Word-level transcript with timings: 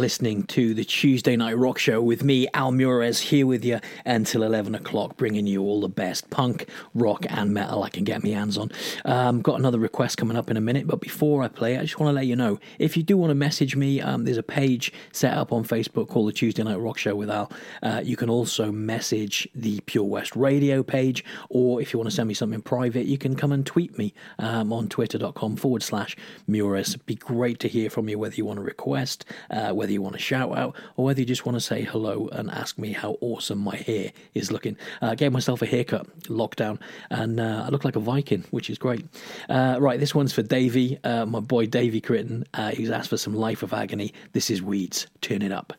listening 0.00 0.44
to 0.44 0.72
the 0.72 0.82
Tuesday 0.82 1.36
Night 1.36 1.58
Rock 1.58 1.78
Show 1.78 2.00
with 2.00 2.24
me, 2.24 2.48
Al 2.54 2.72
Muirez, 2.72 3.20
here 3.20 3.46
with 3.46 3.62
you 3.66 3.80
until 4.06 4.42
11 4.42 4.74
o'clock, 4.74 5.18
bringing 5.18 5.46
you 5.46 5.60
all 5.60 5.82
the 5.82 5.90
best 5.90 6.30
punk, 6.30 6.66
rock, 6.94 7.26
and 7.28 7.52
metal 7.52 7.82
I 7.82 7.90
can 7.90 8.04
get 8.04 8.24
my 8.24 8.30
hands 8.30 8.56
on. 8.56 8.72
Um, 9.04 9.42
got 9.42 9.58
another 9.58 9.78
request 9.78 10.16
coming 10.16 10.38
up 10.38 10.50
in 10.50 10.56
a 10.56 10.60
minute, 10.60 10.86
but 10.86 11.02
before 11.02 11.42
I 11.42 11.48
play, 11.48 11.76
I 11.76 11.82
just 11.82 12.00
want 12.00 12.08
to 12.08 12.14
let 12.14 12.26
you 12.26 12.34
know 12.34 12.58
if 12.78 12.96
you 12.96 13.02
do 13.02 13.18
want 13.18 13.30
to 13.30 13.34
message 13.34 13.76
me, 13.76 14.00
um, 14.00 14.24
there's 14.24 14.38
a 14.38 14.42
page 14.42 14.90
set 15.12 15.36
up 15.36 15.52
on 15.52 15.64
Facebook 15.64 16.08
called 16.08 16.28
the 16.28 16.32
Tuesday 16.32 16.62
Night 16.62 16.78
Rock 16.80 16.96
Show 16.96 17.14
with 17.14 17.28
Al. 17.28 17.52
Uh, 17.82 18.00
you 18.02 18.16
can 18.16 18.30
also 18.30 18.72
message 18.72 19.46
the 19.54 19.80
Pure 19.84 20.04
West 20.04 20.34
Radio 20.34 20.82
page, 20.82 21.26
or 21.50 21.82
if 21.82 21.92
you 21.92 21.98
want 21.98 22.08
to 22.08 22.16
send 22.16 22.26
me 22.26 22.32
something 22.32 22.62
private, 22.62 23.04
you 23.04 23.18
can 23.18 23.36
come 23.36 23.52
and 23.52 23.66
tweet 23.66 23.98
me 23.98 24.14
um, 24.38 24.72
on 24.72 24.88
twitter.com 24.88 25.56
forward 25.56 25.82
slash 25.82 26.16
Muirez. 26.48 26.96
Be 27.04 27.16
great 27.16 27.60
to 27.60 27.68
hear 27.68 27.90
from 27.90 28.08
you 28.08 28.18
whether 28.18 28.34
you 28.34 28.46
want 28.46 28.56
to 28.56 28.64
request, 28.64 29.26
uh, 29.50 29.72
whether 29.74 29.89
whether 29.90 29.94
you 29.94 30.02
want 30.02 30.14
to 30.14 30.22
shout 30.22 30.56
out 30.56 30.76
or 30.94 31.04
whether 31.06 31.18
you 31.18 31.26
just 31.26 31.44
want 31.44 31.56
to 31.56 31.60
say 31.60 31.82
hello 31.82 32.28
and 32.30 32.48
ask 32.48 32.78
me 32.78 32.92
how 32.92 33.16
awesome 33.20 33.58
my 33.58 33.74
hair 33.74 34.12
is 34.34 34.52
looking. 34.52 34.76
Uh, 35.02 35.16
gave 35.16 35.32
myself 35.32 35.62
a 35.62 35.66
haircut, 35.66 36.06
lockdown, 36.28 36.78
and 37.10 37.40
uh, 37.40 37.64
I 37.66 37.70
look 37.70 37.84
like 37.84 37.96
a 37.96 38.00
Viking, 38.00 38.44
which 38.52 38.70
is 38.70 38.78
great. 38.78 39.04
Uh, 39.48 39.78
right, 39.80 39.98
this 39.98 40.14
one's 40.14 40.32
for 40.32 40.42
Davey, 40.42 40.96
uh, 41.02 41.26
my 41.26 41.40
boy 41.40 41.66
Davey 41.66 42.00
Critton. 42.00 42.44
Uh, 42.54 42.70
he's 42.70 42.88
asked 42.88 43.10
for 43.10 43.16
some 43.16 43.34
Life 43.34 43.64
of 43.64 43.72
Agony. 43.72 44.14
This 44.32 44.48
is 44.48 44.62
Weeds. 44.62 45.08
Turn 45.22 45.42
it 45.42 45.50
up. 45.50 45.72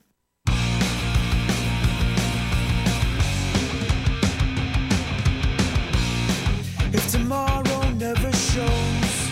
If 6.93 7.11
tomorrow 7.11 7.89
never 7.91 8.31
shows, 8.33 9.31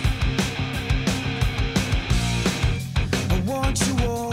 I 3.29 3.44
want 3.45 3.81
you 3.85 4.07
all. 4.07 4.28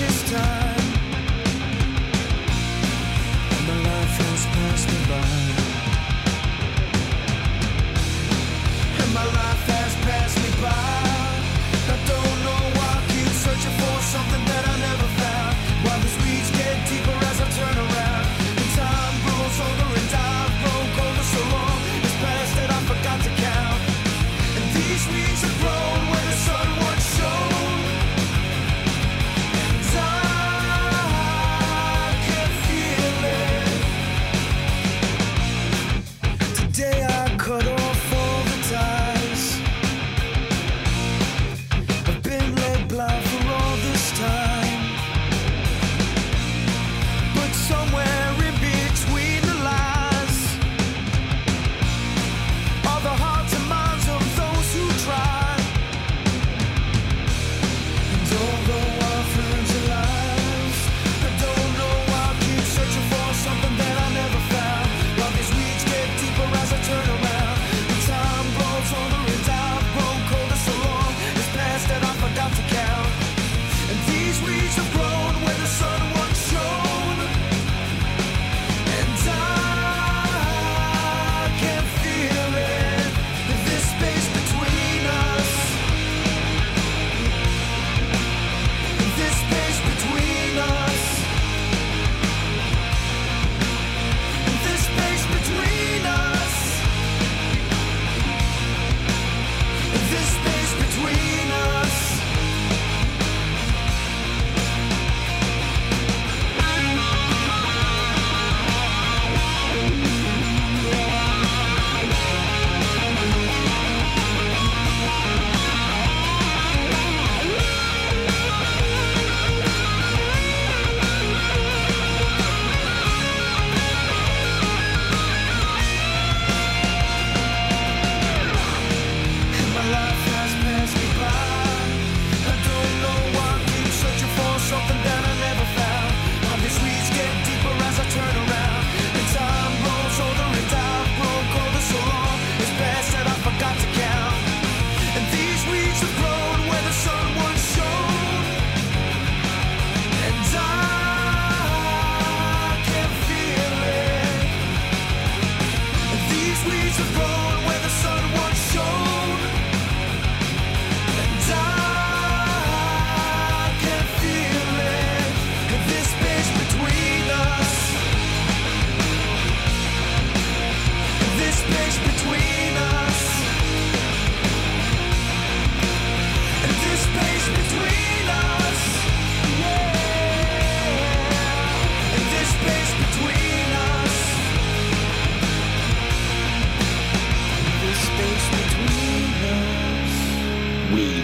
precious 0.00 0.30
time. 0.30 0.59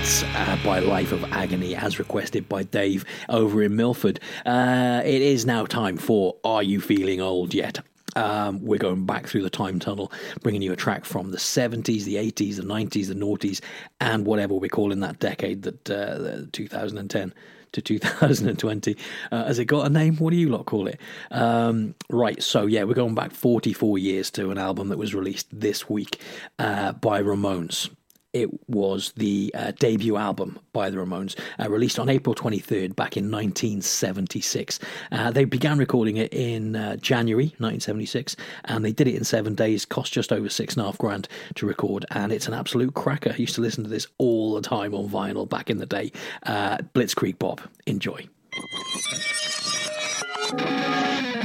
Uh, 0.07 0.57
by 0.63 0.79
Life 0.79 1.11
of 1.11 1.25
Agony, 1.33 1.75
as 1.75 1.99
requested 1.99 2.49
by 2.49 2.63
Dave 2.63 3.05
over 3.29 3.61
in 3.61 3.75
Milford. 3.75 4.21
Uh, 4.45 5.03
it 5.05 5.21
is 5.21 5.45
now 5.45 5.67
time 5.67 5.97
for 5.97 6.37
Are 6.45 6.63
You 6.63 6.81
Feeling 6.81 7.21
Old 7.21 7.53
Yet? 7.53 7.81
Um, 8.15 8.65
we're 8.65 8.79
going 8.79 9.05
back 9.05 9.27
through 9.27 9.43
the 9.43 9.51
time 9.51 9.81
tunnel, 9.81 10.13
bringing 10.43 10.63
you 10.63 10.73
a 10.73 10.77
track 10.77 11.05
from 11.05 11.33
the 11.33 11.39
70s, 11.39 12.05
the 12.05 12.15
80s, 12.15 12.55
the 12.55 12.63
90s, 12.63 13.09
the 13.09 13.15
noughties, 13.15 13.61
and 14.01 14.25
whatever 14.27 14.55
we're 14.55 14.69
calling 14.69 15.01
that 15.01 15.19
decade 15.19 15.63
that 15.63 15.91
uh, 15.91 16.47
2010 16.53 17.35
to 17.73 17.83
2020. 17.83 18.97
Uh, 19.33 19.45
has 19.45 19.59
it 19.59 19.65
got 19.65 19.87
a 19.87 19.91
name? 19.91 20.19
What 20.19 20.31
do 20.31 20.37
you 20.37 20.51
lot 20.51 20.67
call 20.67 20.87
it? 20.87 21.01
Um, 21.33 21.97
right, 22.11 22.41
so 22.41 22.67
yeah, 22.67 22.85
we're 22.85 22.95
going 22.95 23.17
back 23.17 23.33
44 23.33 23.99
years 23.99 24.31
to 24.33 24.53
an 24.53 24.59
album 24.59 24.89
that 24.91 24.99
was 24.99 25.17
released 25.17 25.49
this 25.51 25.91
week 25.91 26.21
uh, 26.61 26.93
by 26.93 27.21
Ramones. 27.21 27.91
It 28.33 28.51
was 28.69 29.13
the 29.17 29.51
uh, 29.55 29.73
debut 29.79 30.17
album 30.17 30.59
by 30.73 30.91
the 30.91 30.99
Ramones, 30.99 31.39
uh, 31.59 31.71
released 31.71 31.99
on 31.99 32.09
April 32.09 32.35
23rd 32.35 32.95
back 32.95 33.17
in 33.17 33.31
1976. 33.31 34.79
Uh, 35.11 35.31
they 35.31 35.45
began 35.45 35.79
recording 35.79 36.17
it 36.19 36.33
in 36.35 36.77
uh, 36.77 36.97
January 36.97 37.47
1976, 37.59 38.37
and 38.67 38.85
they 38.85 38.93
did 38.93 39.09
it 39.09 39.15
in 39.15 39.25
seven 39.25 39.55
days, 39.55 39.85
cost 39.85 40.13
just 40.13 40.33
over 40.33 40.49
six 40.49 40.75
and 40.75 40.83
a 40.83 40.87
half 40.87 40.99
grand 40.99 41.29
to 41.55 41.67
record, 41.67 42.05
and 42.11 42.33
it's 42.33 42.47
an 42.47 42.55
absolute 42.55 42.95
cracker. 42.95 43.31
I 43.33 43.37
used 43.37 43.55
to 43.55 43.61
listen 43.61 43.85
to 43.85 43.91
this 43.91 44.07
all 44.19 44.55
the 44.55 44.63
time 44.63 44.95
on 44.95 45.09
vinyl 45.09 45.49
back 45.49 45.71
in 45.71 45.79
the 45.79 45.87
day. 45.87 46.13
Uh, 46.43 46.79
Blitzkrieg 46.95 47.39
Bop, 47.39 47.61
enjoy. 47.87 48.29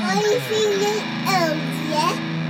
Are 0.04 0.16
you 0.16 0.40
old 1.28 1.58
yet? 1.90 2.41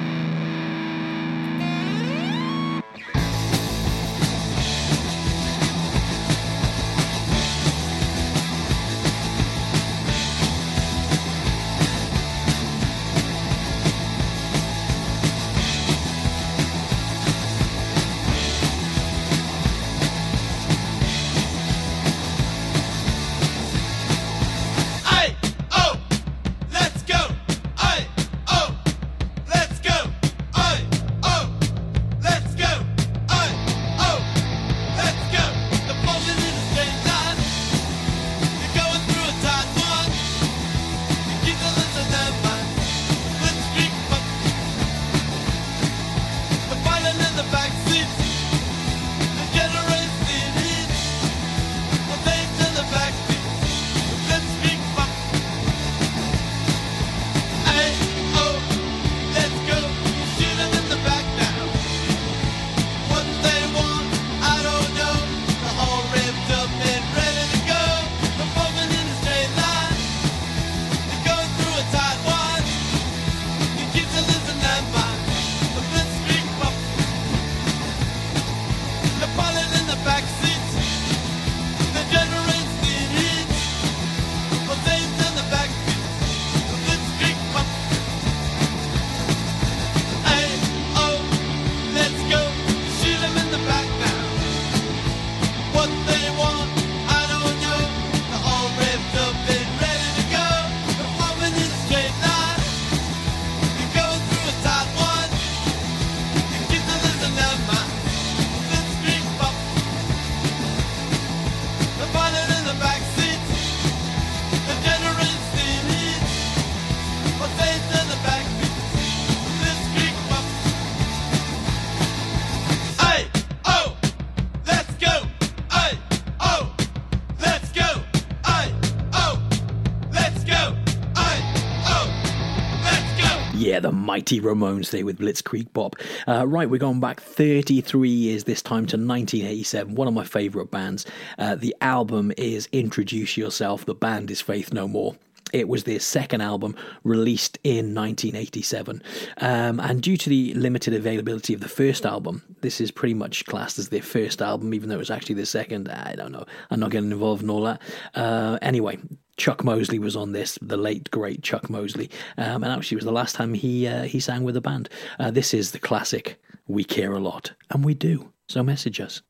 Mighty 134.12 134.41
Ramones 134.41 134.89
there 134.89 135.06
with 135.06 135.20
Blitzkrieg 135.20 135.72
Bop. 135.72 135.96
Uh, 136.27 136.46
right, 136.46 136.70
we're 136.70 136.77
going 136.77 137.00
back 137.00 137.22
33 137.22 138.10
years 138.10 138.44
this 138.44 138.62
time 138.62 138.86
to 138.88 138.98
1987, 138.98 139.96
one 139.96 140.06
of 140.06 140.13
my 140.13 140.25
favourite 140.25 140.70
bands. 140.70 141.06
Uh, 141.39 141.56
the 141.56 141.74
album 141.80 142.34
is 142.36 142.68
Introduce 142.74 143.38
Yourself, 143.38 143.86
the 143.86 143.96
band 143.96 144.30
is 144.30 144.41
Faith 144.41 144.74
No 144.74 144.86
More. 144.86 145.15
It 145.53 145.70
was 145.70 145.86
their 145.86 146.01
second 146.01 146.41
album 146.41 146.75
released 147.06 147.58
in 147.63 147.96
1987. 147.96 149.01
Um, 149.38 149.80
and 149.80 150.01
due 150.01 150.18
to 150.18 150.30
the 150.30 150.56
limited 150.56 150.94
availability 150.94 151.53
of 151.53 151.62
the 151.62 151.70
first 151.70 152.06
album, 152.06 152.44
this 152.60 152.82
is 152.82 152.91
pretty 152.91 153.13
much 153.13 153.46
classed 153.46 153.80
as 153.80 153.89
their 153.89 154.01
first 154.01 154.41
album, 154.41 154.74
even 154.74 154.89
though 154.89 154.96
it 154.96 155.00
was 155.00 155.10
actually 155.10 155.36
their 155.36 155.46
second. 155.46 155.88
I 155.88 156.15
don't 156.15 156.34
know. 156.34 156.46
I'm 156.70 156.82
not 156.82 156.91
getting 156.91 157.12
involved 157.12 157.44
in 157.44 157.50
all 157.50 157.62
that. 157.62 157.82
Uh, 158.13 158.60
anyway, 158.62 158.98
Chuck 159.38 159.64
Mosley 159.64 160.00
was 160.00 160.16
on 160.16 160.32
this, 160.32 160.58
the 160.62 160.78
late 160.78 161.10
great 161.12 161.42
Chuck 161.42 161.70
Mosley, 161.70 162.10
um, 162.38 162.64
and 162.64 162.72
actually 162.72 162.96
it 162.96 163.00
was 163.00 163.06
the 163.06 163.12
last 163.12 163.36
time 163.36 163.54
he 163.54 163.88
uh, 163.88 164.04
he 164.04 164.20
sang 164.20 164.44
with 164.44 164.56
the 164.56 164.62
band. 164.62 164.90
Uh, 165.20 165.32
this 165.32 165.54
is 165.54 165.72
the 165.72 165.80
classic 165.80 166.40
"We 166.68 166.84
Care 166.84 167.14
a 167.14 167.20
Lot," 167.20 167.54
and 167.70 167.84
we 167.84 167.94
do. 167.94 168.34
So 168.50 168.64
message 168.64 169.00
us. 169.00 169.22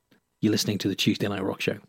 You're 0.41 0.51
listening 0.51 0.79
to 0.79 0.87
the 0.87 0.95
Tuesday 0.95 1.27
Night 1.27 1.43
Rock 1.43 1.61
Show. 1.61 1.79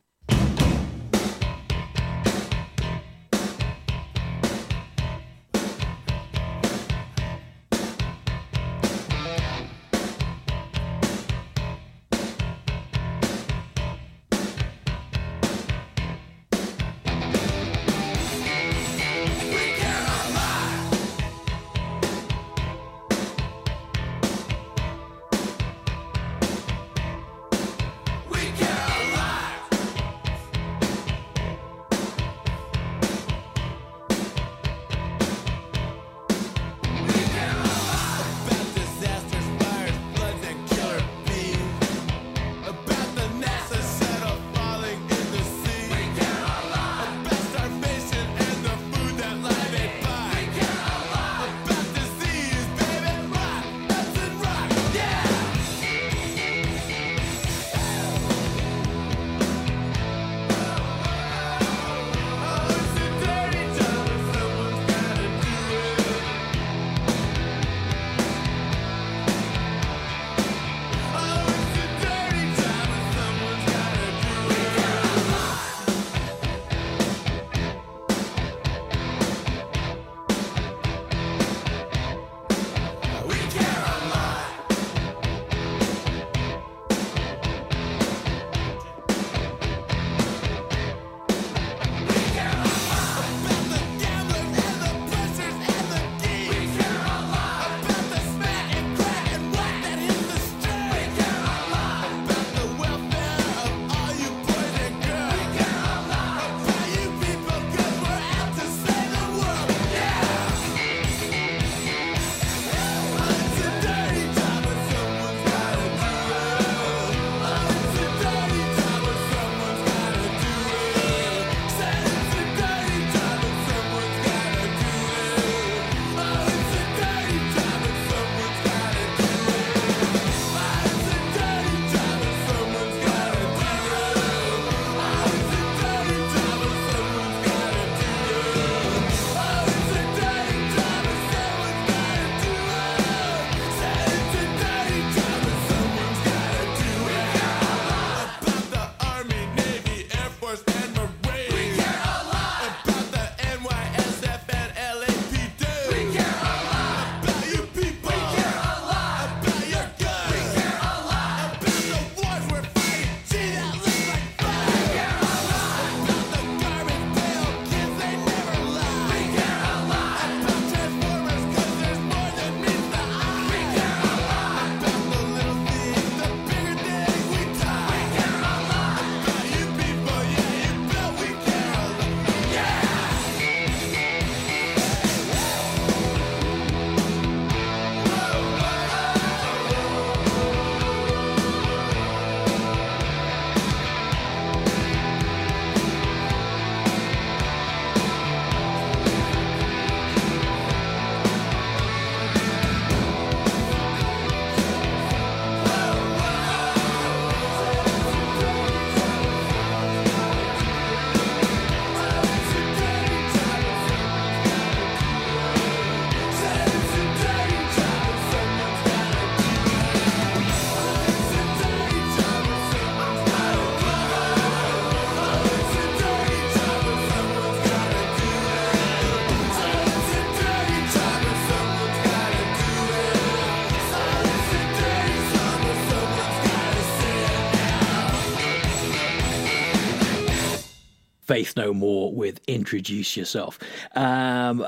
Faith 241.32 241.56
No 241.56 241.72
More 241.72 242.12
with 242.14 242.42
Introduce 242.46 243.16
Yourself. 243.16 243.58
Um, 243.94 244.66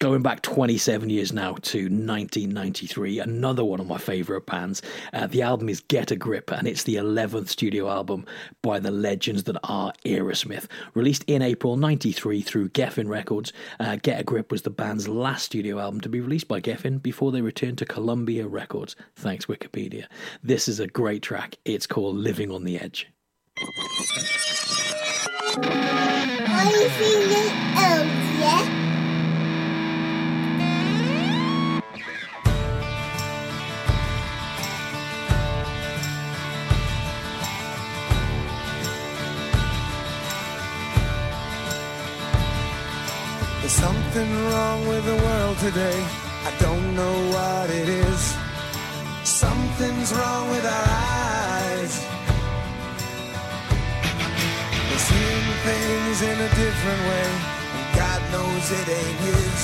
Going 0.00 0.22
back 0.22 0.40
27 0.40 1.10
years 1.10 1.34
now 1.34 1.54
to 1.54 1.78
1993, 1.80 3.18
another 3.18 3.62
one 3.62 3.80
of 3.80 3.86
my 3.88 3.98
favourite 3.98 4.46
bands. 4.46 4.80
Uh, 5.12 5.26
the 5.26 5.42
album 5.42 5.68
is 5.68 5.80
Get 5.80 6.10
a 6.10 6.16
Grip, 6.16 6.50
and 6.50 6.66
it's 6.66 6.84
the 6.84 6.94
11th 6.94 7.48
studio 7.48 7.90
album 7.90 8.24
by 8.62 8.78
the 8.78 8.92
legends 8.92 9.42
that 9.42 9.58
are 9.64 9.92
Aerosmith. 10.06 10.66
Released 10.94 11.24
in 11.26 11.42
April 11.42 11.76
93 11.76 12.40
through 12.40 12.70
Geffen 12.70 13.08
Records, 13.08 13.52
uh, 13.78 13.96
Get 13.96 14.20
a 14.20 14.24
Grip 14.24 14.50
was 14.50 14.62
the 14.62 14.70
band's 14.70 15.08
last 15.08 15.44
studio 15.44 15.78
album 15.78 16.00
to 16.00 16.08
be 16.08 16.20
released 16.20 16.48
by 16.48 16.60
Geffen 16.60 17.02
before 17.02 17.32
they 17.32 17.42
returned 17.42 17.76
to 17.78 17.84
Columbia 17.84 18.46
Records. 18.46 18.96
Thanks, 19.16 19.44
Wikipedia. 19.44 20.06
This 20.42 20.68
is 20.68 20.80
a 20.80 20.86
great 20.86 21.22
track. 21.22 21.58
It's 21.66 21.88
called 21.88 22.16
Living 22.16 22.50
on 22.50 22.64
the 22.64 22.78
Edge. 22.78 23.08
Are 25.64 26.70
you 26.70 26.88
feeling 26.90 27.50
old 27.76 28.06
oh, 28.06 28.38
yet? 28.38 28.66
There's 43.60 43.72
something 43.72 44.30
wrong 44.46 44.88
with 44.88 45.04
the 45.04 45.16
world 45.16 45.58
today. 45.58 46.04
I 46.46 46.52
don't 46.60 46.94
know 46.94 47.30
what 47.34 47.70
it 47.70 47.88
is. 47.88 48.36
Something's 49.24 50.12
wrong 50.14 50.50
with 50.50 50.64
our 50.64 50.86
eyes. 50.88 52.06
We're 54.90 54.98
seeing 54.98 55.47
things 55.64 56.22
in 56.22 56.36
a 56.38 56.48
different 56.54 57.02
way, 57.10 57.28
and 57.76 57.96
God 57.96 58.20
knows 58.32 58.70
it 58.70 58.88
ain't 58.88 59.18
His. 59.26 59.60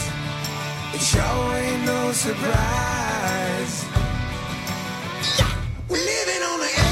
It 0.95 1.01
sure 1.01 1.55
ain't 1.57 1.85
no 1.85 2.13
surprise. 2.13 3.75
We're 5.89 6.05
living 6.15 6.43
on 6.51 6.61
the 6.61 6.84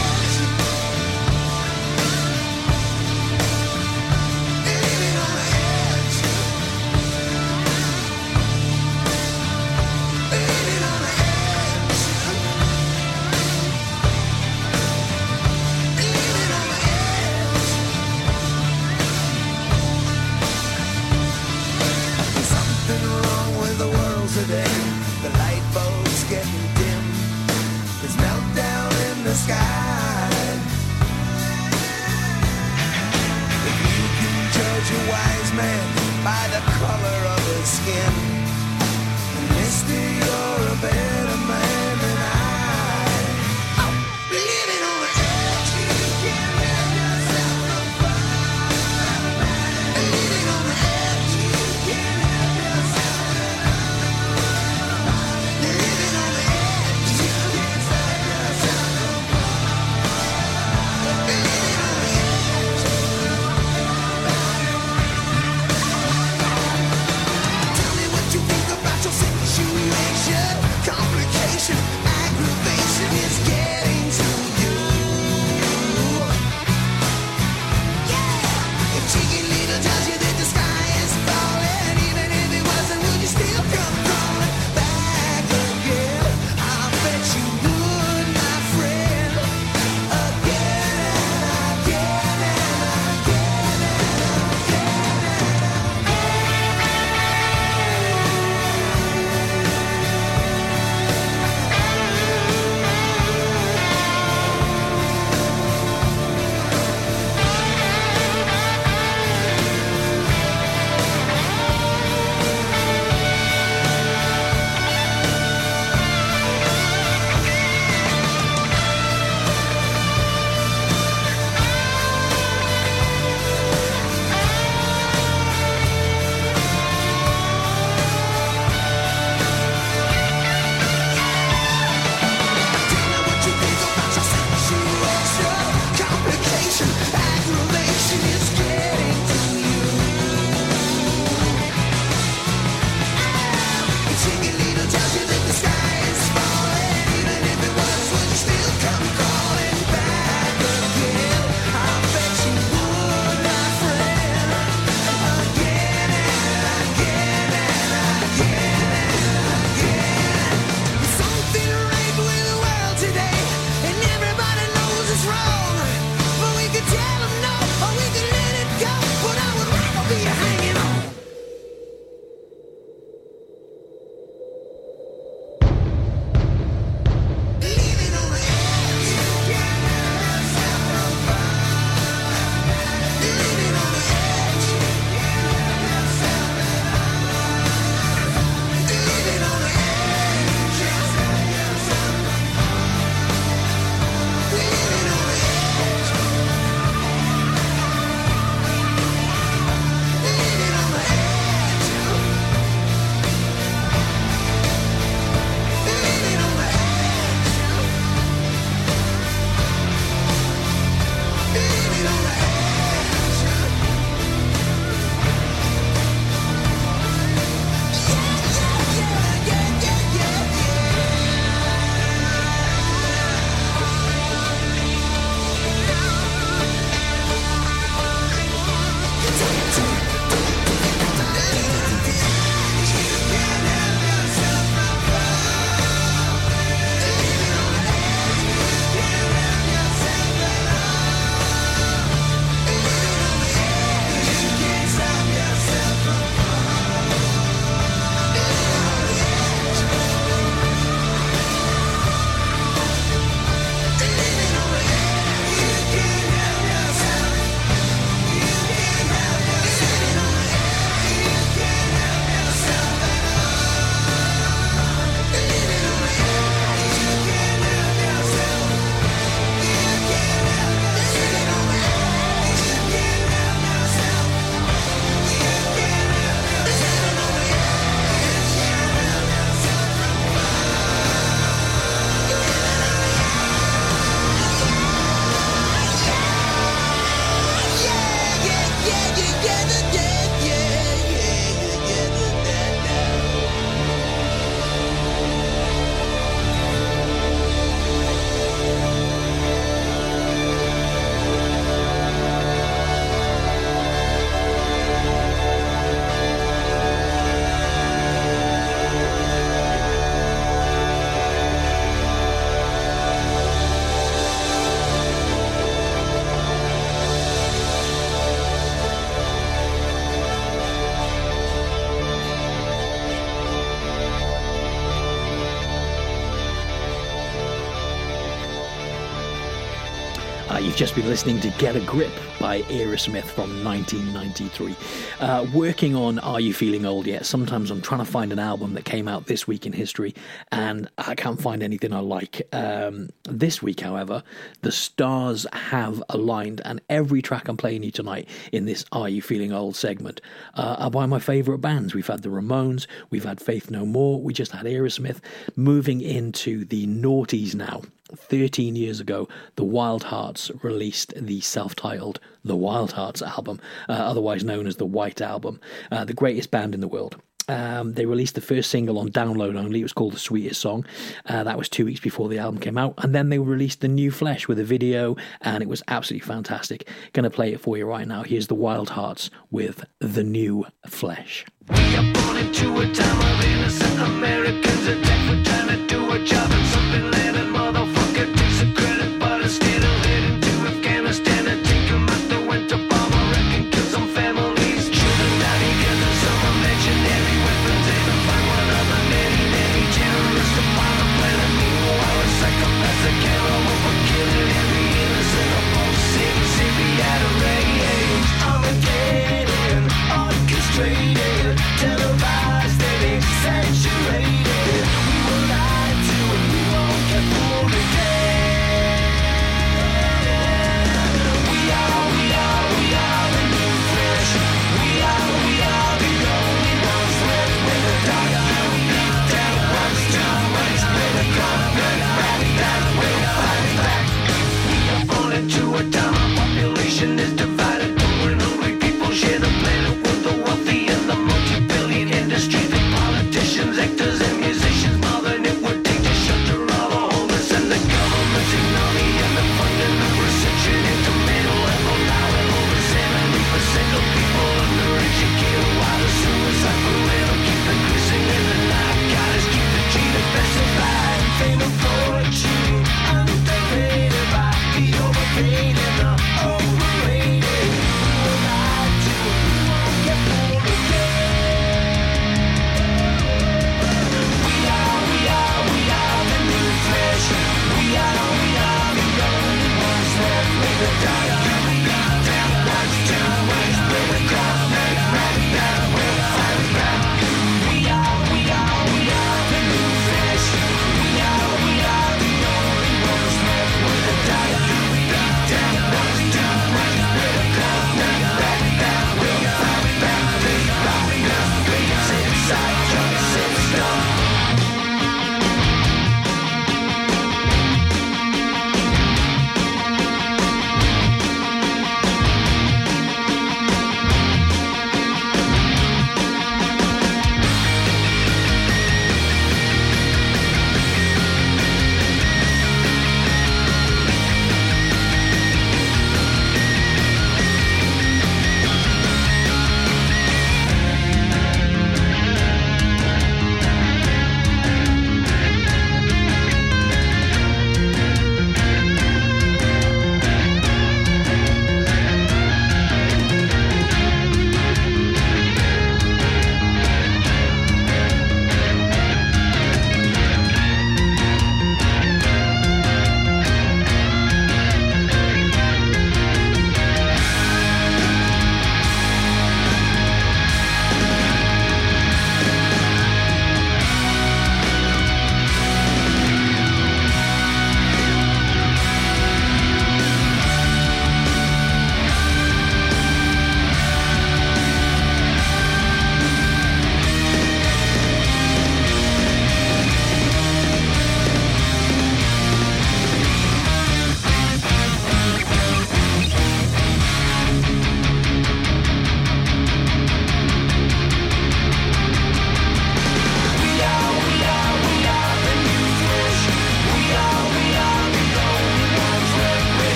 you've 330.72 330.78
just 330.78 330.94
been 330.94 331.06
listening 331.06 331.38
to 331.38 331.50
Get 331.58 331.76
a 331.76 331.80
Grip 331.80 332.10
by 332.40 332.62
Aerosmith 332.62 333.24
from 333.24 333.62
1993. 333.62 334.74
Uh, 335.20 335.46
working 335.52 335.94
on 335.94 336.18
Are 336.20 336.40
You 336.40 336.54
Feeling 336.54 336.86
Old 336.86 337.06
Yet? 337.06 337.26
Sometimes 337.26 337.70
I'm 337.70 337.82
trying 337.82 338.02
to 338.02 338.10
find 338.10 338.32
an 338.32 338.38
album 338.38 338.72
that 338.72 338.86
came 338.86 339.06
out 339.06 339.26
this 339.26 339.46
week 339.46 339.66
in 339.66 339.74
history 339.74 340.14
and 340.50 340.88
I 340.96 341.14
can't 341.14 341.38
find 341.38 341.62
anything 341.62 341.92
I 341.92 341.98
like. 341.98 342.48
Um, 342.54 343.10
this 343.24 343.60
week, 343.60 343.80
however, 343.80 344.22
the 344.62 344.72
stars 344.72 345.46
have 345.52 346.02
aligned, 346.08 346.62
and 346.64 346.80
every 346.88 347.20
track 347.20 347.48
I'm 347.48 347.58
playing 347.58 347.82
you 347.82 347.90
tonight 347.90 348.26
in 348.50 348.64
this 348.64 348.86
Are 348.92 349.10
You 349.10 349.20
Feeling 349.20 349.52
Old 349.52 349.76
segment 349.76 350.22
uh, 350.54 350.76
are 350.78 350.90
by 350.90 351.04
my 351.04 351.18
favourite 351.18 351.60
bands. 351.60 351.92
We've 351.92 352.06
had 352.06 352.22
the 352.22 352.30
Ramones, 352.30 352.86
we've 353.10 353.24
had 353.24 353.42
Faith 353.42 353.70
No 353.70 353.84
More, 353.84 354.22
we 354.22 354.32
just 354.32 354.52
had 354.52 354.64
Aerosmith. 354.64 355.18
Moving 355.54 356.00
into 356.00 356.64
the 356.64 356.86
noughties 356.86 357.54
now. 357.54 357.82
13 358.16 358.76
years 358.76 359.00
ago, 359.00 359.28
the 359.56 359.64
Wildhearts 359.64 360.62
released 360.62 361.14
the 361.16 361.40
self 361.40 361.74
titled 361.74 362.20
The 362.44 362.56
Wildhearts 362.56 363.22
album, 363.22 363.60
uh, 363.88 363.92
otherwise 363.92 364.44
known 364.44 364.66
as 364.66 364.76
the 364.76 364.86
White 364.86 365.20
Album, 365.20 365.60
uh, 365.90 366.04
the 366.04 366.14
greatest 366.14 366.50
band 366.50 366.74
in 366.74 366.80
the 366.80 366.88
world. 366.88 367.16
Um, 367.48 367.94
they 367.94 368.06
released 368.06 368.34
the 368.34 368.40
first 368.40 368.70
single 368.70 368.98
on 368.98 369.10
download 369.10 369.56
only. 369.56 369.80
It 369.80 369.84
was 369.84 369.92
called 369.92 370.12
The 370.12 370.18
Sweetest 370.18 370.60
Song. 370.60 370.86
Uh, 371.26 371.44
that 371.44 371.58
was 371.58 371.68
two 371.68 371.84
weeks 371.84 372.00
before 372.00 372.28
the 372.28 372.38
album 372.38 372.60
came 372.60 372.78
out. 372.78 372.94
And 372.98 373.14
then 373.14 373.28
they 373.28 373.38
released 373.38 373.80
The 373.80 373.88
New 373.88 374.10
Flesh 374.10 374.48
with 374.48 374.58
a 374.58 374.64
video, 374.64 375.16
and 375.40 375.62
it 375.62 375.68
was 375.68 375.82
absolutely 375.88 376.26
fantastic. 376.26 376.88
To 377.14 377.30
play 377.30 377.52
it 377.52 377.60
for 377.60 377.76
you 377.76 377.86
right 377.86 378.06
now. 378.06 378.24
Here's 378.24 378.48
the 378.48 378.56
Wildhearts 378.56 379.30
with 379.52 379.84
The 380.00 380.24
New 380.24 380.66
Flesh. 380.88 381.44
We 381.68 381.96
are 381.96 382.12
born 382.12 382.36
into 382.36 382.80
a 382.80 382.92
time 382.92 383.20
of 383.20 383.44
innocent 383.44 384.00
Americans 384.00 384.88
for 384.88 385.44
trying 385.44 385.68
to 385.68 385.86
do 385.86 386.10
a 386.10 386.18
job 386.24 386.61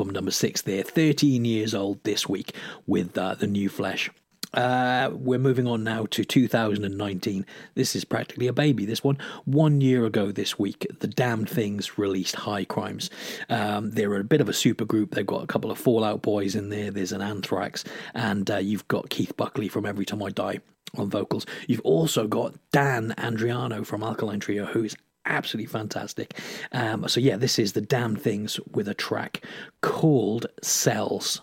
album 0.00 0.14
number 0.14 0.30
six. 0.30 0.62
They're 0.62 0.82
13 0.82 1.44
years 1.44 1.74
old 1.74 2.02
this 2.04 2.26
week 2.26 2.54
with 2.86 3.18
uh, 3.18 3.34
the 3.34 3.46
new 3.46 3.68
flesh. 3.68 4.08
Uh, 4.54 5.10
we're 5.12 5.38
moving 5.38 5.66
on 5.66 5.84
now 5.84 6.06
to 6.06 6.24
2019. 6.24 7.44
This 7.74 7.94
is 7.94 8.06
practically 8.06 8.46
a 8.46 8.52
baby, 8.54 8.86
this 8.86 9.04
one. 9.04 9.18
One 9.44 9.82
year 9.82 10.06
ago 10.06 10.32
this 10.32 10.58
week, 10.58 10.86
The 11.00 11.06
Damned 11.06 11.50
Things 11.50 11.98
released 11.98 12.34
High 12.34 12.64
Crimes. 12.64 13.10
Um, 13.50 13.90
they're 13.90 14.16
a 14.16 14.24
bit 14.24 14.40
of 14.40 14.48
a 14.48 14.54
super 14.54 14.86
group. 14.86 15.14
They've 15.14 15.26
got 15.26 15.44
a 15.44 15.46
couple 15.46 15.70
of 15.70 15.76
Fall 15.76 16.02
Out 16.02 16.22
Boys 16.22 16.54
in 16.54 16.70
there, 16.70 16.90
there's 16.90 17.12
an 17.12 17.20
Anthrax, 17.20 17.84
and 18.14 18.50
uh, 18.50 18.56
you've 18.56 18.88
got 18.88 19.10
Keith 19.10 19.36
Buckley 19.36 19.68
from 19.68 19.84
Every 19.84 20.06
Time 20.06 20.22
I 20.22 20.30
Die 20.30 20.60
on 20.96 21.10
vocals. 21.10 21.44
You've 21.68 21.82
also 21.82 22.26
got 22.26 22.54
Dan 22.72 23.12
Andriano 23.18 23.84
from 23.84 24.02
Alkaline 24.02 24.40
Trio, 24.40 24.64
who 24.64 24.84
is 24.84 24.96
absolutely 25.26 25.66
fantastic. 25.66 26.38
Um, 26.72 27.08
so, 27.08 27.20
yeah, 27.20 27.36
this 27.36 27.58
is 27.58 27.72
The 27.72 27.80
Damned 27.80 28.20
Things 28.20 28.58
with 28.72 28.88
a 28.88 28.94
track 28.94 29.44
called 29.80 30.46
Cells. 30.62 31.40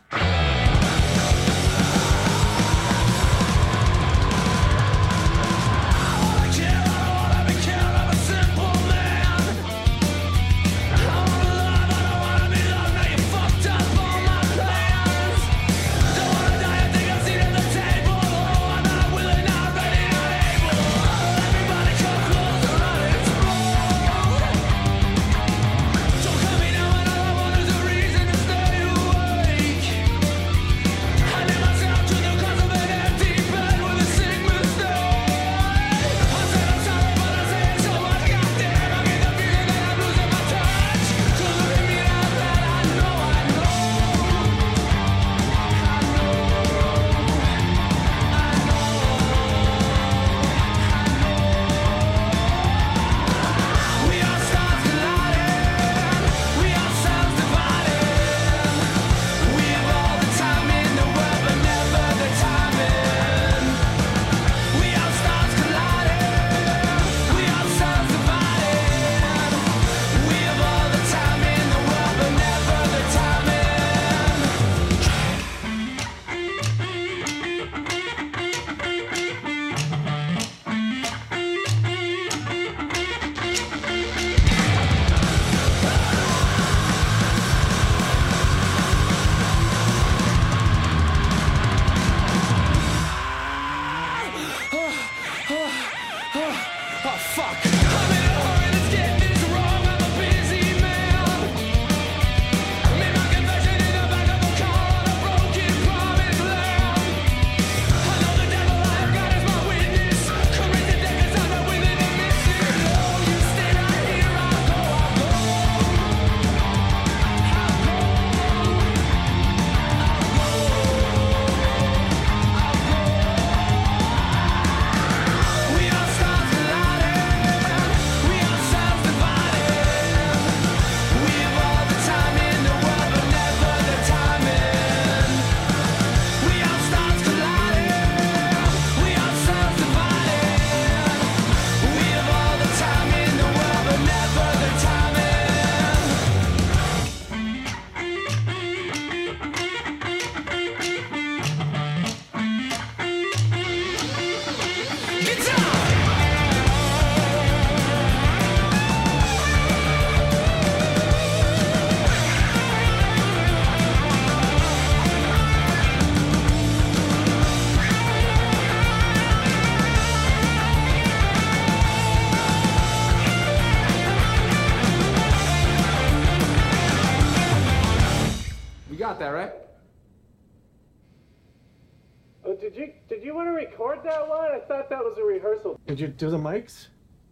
Did 185.97 186.09
you 186.09 186.13
do 186.13 186.29
the 186.29 186.37
mics? 186.37 186.89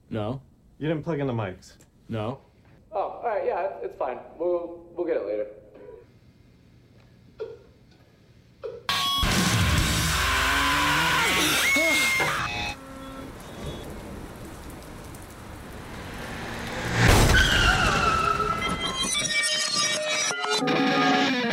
No. 0.10 0.41
You 0.80 0.88
didn't 0.88 1.04
plug 1.04 1.19
in 1.19 1.28
the 1.28 1.34
mics. 1.34 1.73
No. 2.10 2.39
Oh, 2.91 2.99
all 2.99 3.23
right, 3.23 3.45
yeah, 3.45 3.73
it's 3.84 3.95
fine. 3.95 4.17
We'll 4.39 4.84
we'll 4.95 5.06
get 5.06 5.17
it 5.17 5.28
later. 5.28 5.45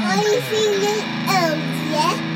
Are 0.00 0.16
you 0.16 0.40
feeling 0.40 1.02
old 1.28 1.58
oh, 1.58 1.90
yet? 1.90 2.31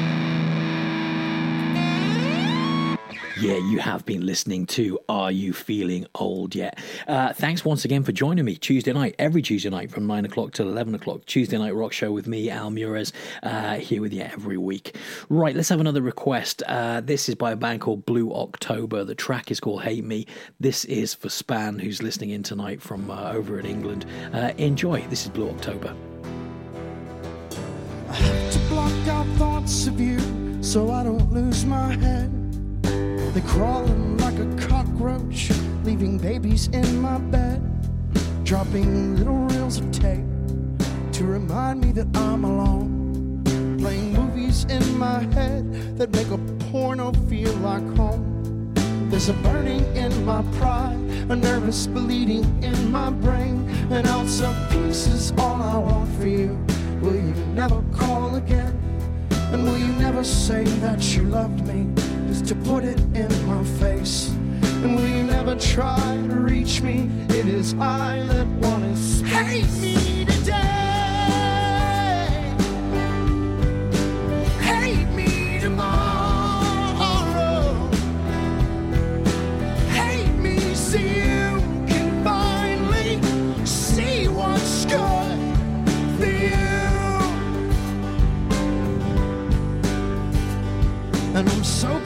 Yeah, 3.38 3.58
you 3.58 3.80
have 3.80 4.06
been 4.06 4.24
listening 4.24 4.64
to 4.68 4.98
Are 5.10 5.30
You 5.30 5.52
Feeling 5.52 6.06
Old 6.14 6.54
Yet? 6.54 6.78
Uh, 7.06 7.34
thanks 7.34 7.66
once 7.66 7.84
again 7.84 8.02
for 8.02 8.10
joining 8.10 8.46
me 8.46 8.56
Tuesday 8.56 8.94
night, 8.94 9.14
every 9.18 9.42
Tuesday 9.42 9.68
night 9.68 9.90
from 9.90 10.06
9 10.06 10.24
o'clock 10.24 10.52
till 10.52 10.70
11 10.70 10.94
o'clock. 10.94 11.26
Tuesday 11.26 11.58
Night 11.58 11.74
Rock 11.74 11.92
Show 11.92 12.12
with 12.12 12.26
me, 12.26 12.48
Al 12.48 12.70
Muirez, 12.70 13.12
uh, 13.42 13.74
here 13.74 14.00
with 14.00 14.14
you 14.14 14.22
every 14.22 14.56
week. 14.56 14.96
Right, 15.28 15.54
let's 15.54 15.68
have 15.68 15.80
another 15.80 16.00
request. 16.00 16.62
Uh, 16.66 17.02
this 17.02 17.28
is 17.28 17.34
by 17.34 17.52
a 17.52 17.56
band 17.56 17.82
called 17.82 18.06
Blue 18.06 18.32
October. 18.32 19.04
The 19.04 19.14
track 19.14 19.50
is 19.50 19.60
called 19.60 19.82
Hate 19.82 20.04
Me. 20.04 20.26
This 20.58 20.86
is 20.86 21.12
for 21.12 21.28
Span, 21.28 21.78
who's 21.78 22.02
listening 22.02 22.30
in 22.30 22.42
tonight 22.42 22.80
from 22.80 23.10
uh, 23.10 23.32
over 23.32 23.60
in 23.60 23.66
England. 23.66 24.06
Uh, 24.32 24.52
enjoy. 24.56 25.02
This 25.08 25.24
is 25.24 25.28
Blue 25.28 25.50
October. 25.50 25.88
to 28.16 28.58
block 28.70 29.08
out 29.08 29.26
thoughts 29.36 29.86
of 29.86 30.00
you 30.00 30.18
so 30.62 30.90
I 30.90 31.04
don't 31.04 31.30
lose 31.34 31.66
my 31.66 31.92
head. 31.96 32.55
They're 33.36 33.44
crawling 33.48 34.16
like 34.16 34.38
a 34.38 34.66
cockroach, 34.66 35.50
leaving 35.84 36.16
babies 36.16 36.68
in 36.68 37.02
my 37.02 37.18
bed, 37.18 37.60
dropping 38.46 39.16
little 39.16 39.36
reels 39.36 39.76
of 39.76 39.92
tape 39.92 40.24
to 41.12 41.24
remind 41.24 41.82
me 41.82 41.92
that 41.92 42.06
I'm 42.16 42.44
alone. 42.44 43.44
Playing 43.78 44.14
movies 44.14 44.64
in 44.70 44.98
my 44.98 45.18
head 45.34 45.98
that 45.98 46.12
make 46.12 46.30
a 46.30 46.38
porno 46.70 47.12
feel 47.28 47.52
like 47.56 47.84
home. 47.94 48.72
There's 49.10 49.28
a 49.28 49.34
burning 49.34 49.84
in 49.94 50.24
my 50.24 50.40
pride, 50.56 50.96
a 51.28 51.36
nervous 51.36 51.86
bleeding 51.88 52.44
in 52.64 52.90
my 52.90 53.10
brain. 53.10 53.68
An 53.90 54.06
ounce 54.06 54.40
of 54.40 54.56
peace 54.70 55.06
is 55.08 55.32
all 55.32 55.60
I 55.60 55.76
want 55.76 56.08
for 56.16 56.26
you. 56.26 56.58
Will 57.02 57.16
you 57.16 57.34
never 57.52 57.84
call 57.92 58.36
again? 58.36 58.72
And 59.52 59.62
will 59.62 59.76
you 59.76 59.92
never 60.00 60.24
say 60.24 60.64
that 60.80 61.14
you 61.14 61.24
loved 61.24 61.66
me? 61.66 62.05
To 62.44 62.54
put 62.54 62.84
it 62.84 63.00
in 63.12 63.46
my 63.48 63.64
face. 63.80 64.28
And 64.28 64.94
will 64.94 65.08
you 65.08 65.24
never 65.24 65.56
try 65.56 65.98
to 66.28 66.34
reach 66.36 66.80
me? 66.80 67.10
It 67.30 67.46
is 67.46 67.74
I 67.74 68.22
that 68.28 68.46
want 68.46 68.84
to 68.84 69.24
hate 69.24 69.72
me 69.80 70.24
today. 70.26 70.65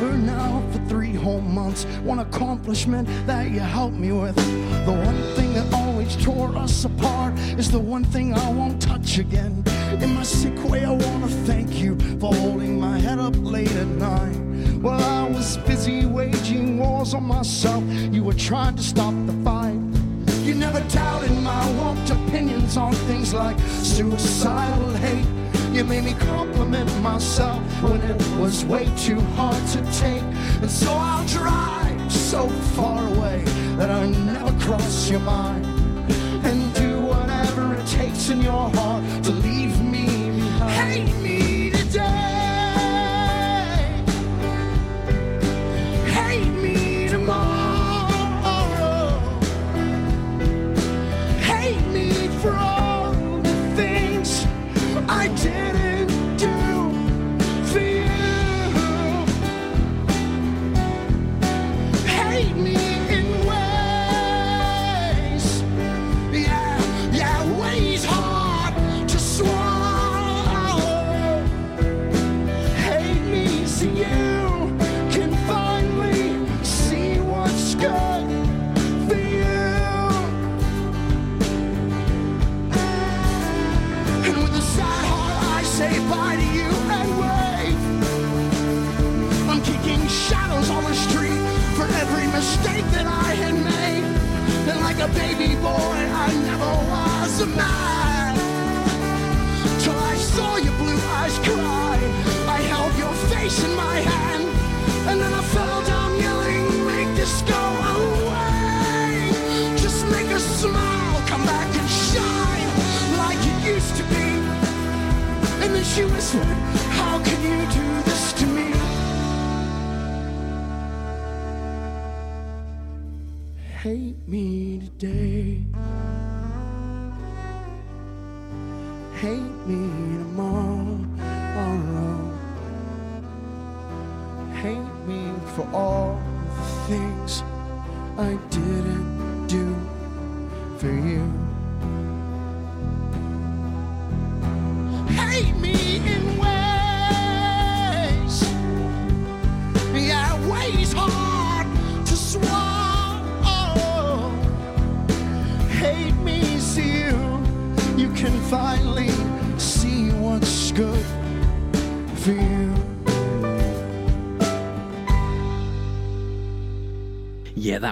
Now 0.09 0.63
for 0.73 0.79
three 0.89 1.13
whole 1.13 1.41
months. 1.41 1.85
One 2.03 2.21
accomplishment 2.21 3.09
that 3.27 3.51
you 3.51 3.61
helped 3.61 3.97
me 3.97 4.13
with. 4.13 4.35
The 4.87 4.93
one 4.93 5.35
thing 5.35 5.53
that 5.55 5.73
always 5.75 6.17
tore 6.25 6.57
us 6.57 6.85
apart 6.85 7.35
is 7.59 7.71
the 7.71 7.79
one 7.79 8.05
thing 8.05 8.33
I 8.33 8.51
won't 8.53 8.81
touch 8.81 9.19
again. 9.19 9.63
In 10.01 10.15
my 10.15 10.23
sick 10.23 10.57
way, 10.65 10.85
I 10.85 10.91
wanna 10.91 11.29
thank 11.45 11.79
you 11.79 11.99
for 12.19 12.35
holding 12.35 12.81
my 12.81 12.99
head 12.99 13.19
up 13.19 13.35
late 13.37 13.73
at 13.73 13.87
night. 13.87 14.37
While 14.81 15.03
I 15.03 15.29
was 15.29 15.59
busy 15.59 16.07
waging 16.07 16.79
wars 16.79 17.13
on 17.13 17.25
myself, 17.25 17.85
you 18.13 18.25
were 18.25 18.35
trying 18.35 18.77
to 18.77 18.83
stop 18.83 19.15
the 19.27 19.35
fight. 19.45 19.79
You 20.45 20.55
never 20.55 20.81
doubted 20.89 21.33
my 21.43 21.73
warped 21.83 22.11
opinions 22.11 22.77
on 22.77 22.93
things 22.93 23.35
like 23.35 23.59
suicidal 23.59 24.95
hate. 24.95 25.40
You 25.73 25.85
made 25.85 26.05
me 26.05 26.15
compliment 26.15 26.91
myself 27.01 27.63
when 27.83 28.01
it 28.01 28.21
was 28.39 28.65
way 28.65 28.91
too 28.97 29.21
hard 29.37 29.65
to 29.69 29.81
take. 30.01 30.23
And 30.61 30.71
so 30.71 30.93
I'll 30.93 31.27
drive 31.27 32.13
so 32.13 32.49
far 32.75 33.07
away 33.07 33.45
that 33.77 33.89
I 33.89 34.07
never 34.09 34.53
cross 34.65 35.09
your 35.09 35.21
mind. 35.21 35.65
And 36.45 36.75
do 36.75 37.01
whatever 37.01 37.75
it 37.75 37.87
takes 37.87 38.31
in 38.31 38.41
your 38.41 38.69
heart 38.71 39.05
to 39.25 39.31
leave 39.31 39.81
me 39.81 39.90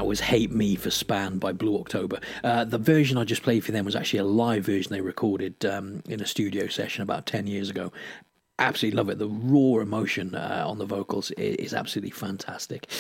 was 0.09 0.21
Hate 0.21 0.51
Me 0.51 0.75
for 0.75 0.91
Span 0.91 1.39
by 1.39 1.53
Blue 1.53 1.79
October. 1.79 2.19
Uh, 2.43 2.65
the 2.65 2.79
version 2.79 3.19
I 3.19 3.25
just 3.25 3.43
played 3.43 3.63
for 3.63 3.73
them 3.73 3.85
was 3.85 3.95
actually 3.95 4.21
a 4.21 4.25
live 4.25 4.65
version 4.65 4.91
they 4.91 5.03
recorded 5.03 5.67
um, 5.67 6.03
in 6.09 6.23
a 6.23 6.27
studio 6.27 6.67
session 6.67 7.03
about 7.03 7.27
10 7.27 7.47
years 7.47 7.69
ago. 7.69 7.93
Absolutely 8.59 8.97
love 8.97 9.11
it. 9.11 9.19
The 9.19 9.29
raw 9.29 9.83
emotion 9.83 10.35
uh, 10.35 10.65
on 10.67 10.79
the 10.79 10.87
vocals 10.87 11.31
is, 11.33 11.75
absolutely 11.75 12.11
fantastic. 12.11 12.91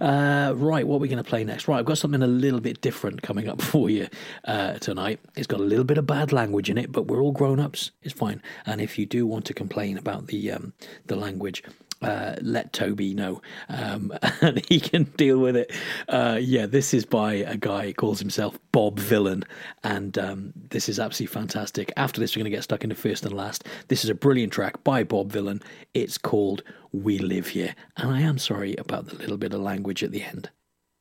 Uh, 0.00 0.54
right, 0.56 0.84
what 0.84 0.96
are 0.96 0.98
we 0.98 1.06
going 1.08 1.22
to 1.22 1.28
play 1.28 1.44
next? 1.44 1.68
Right, 1.68 1.78
I've 1.78 1.84
got 1.84 1.98
something 1.98 2.20
a 2.20 2.26
little 2.26 2.60
bit 2.60 2.80
different 2.80 3.22
coming 3.22 3.48
up 3.48 3.62
for 3.62 3.88
you 3.88 4.08
uh, 4.44 4.74
tonight. 4.74 5.20
It's 5.36 5.46
got 5.46 5.60
a 5.60 5.64
little 5.64 5.84
bit 5.84 5.98
of 5.98 6.06
bad 6.06 6.32
language 6.32 6.68
in 6.68 6.78
it, 6.78 6.90
but 6.90 7.06
we're 7.06 7.22
all 7.22 7.32
grown 7.32 7.60
ups. 7.60 7.92
It's 8.02 8.12
fine. 8.12 8.42
And 8.66 8.80
if 8.80 8.98
you 8.98 9.06
do 9.06 9.24
want 9.24 9.44
to 9.44 9.54
complain 9.54 9.96
about 9.96 10.26
the 10.26 10.50
um, 10.50 10.72
the 11.06 11.14
language, 11.14 11.62
uh, 12.06 12.36
let 12.40 12.72
Toby 12.72 13.14
know, 13.14 13.42
um, 13.68 14.12
and 14.40 14.64
he 14.66 14.80
can 14.80 15.04
deal 15.16 15.38
with 15.38 15.56
it. 15.56 15.72
Uh, 16.08 16.38
yeah, 16.40 16.66
this 16.66 16.94
is 16.94 17.04
by 17.04 17.34
a 17.34 17.56
guy 17.56 17.86
who 17.86 17.94
calls 17.94 18.18
himself 18.18 18.58
Bob 18.72 18.98
Vylan, 18.98 19.44
and 19.82 20.18
um, 20.18 20.52
this 20.54 20.88
is 20.88 20.98
absolutely 21.00 21.32
fantastic. 21.32 21.92
After 21.96 22.20
this, 22.20 22.34
we're 22.34 22.40
going 22.40 22.50
to 22.52 22.56
get 22.56 22.64
stuck 22.64 22.84
into 22.84 22.96
first 22.96 23.24
and 23.24 23.34
last. 23.34 23.64
This 23.88 24.04
is 24.04 24.10
a 24.10 24.14
brilliant 24.14 24.52
track 24.52 24.82
by 24.84 25.02
Bob 25.04 25.32
Vylan. 25.32 25.62
It's 25.94 26.18
called 26.18 26.62
"We 26.92 27.18
Live 27.18 27.48
Here," 27.48 27.74
and 27.96 28.10
I 28.10 28.20
am 28.20 28.38
sorry 28.38 28.76
about 28.76 29.08
the 29.08 29.16
little 29.16 29.36
bit 29.36 29.52
of 29.52 29.60
language 29.60 30.02
at 30.02 30.12
the 30.12 30.22
end. 30.22 30.50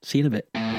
See 0.01 0.20
you 0.20 0.26
in 0.26 0.34
a 0.34 0.36
bit. 0.36 0.75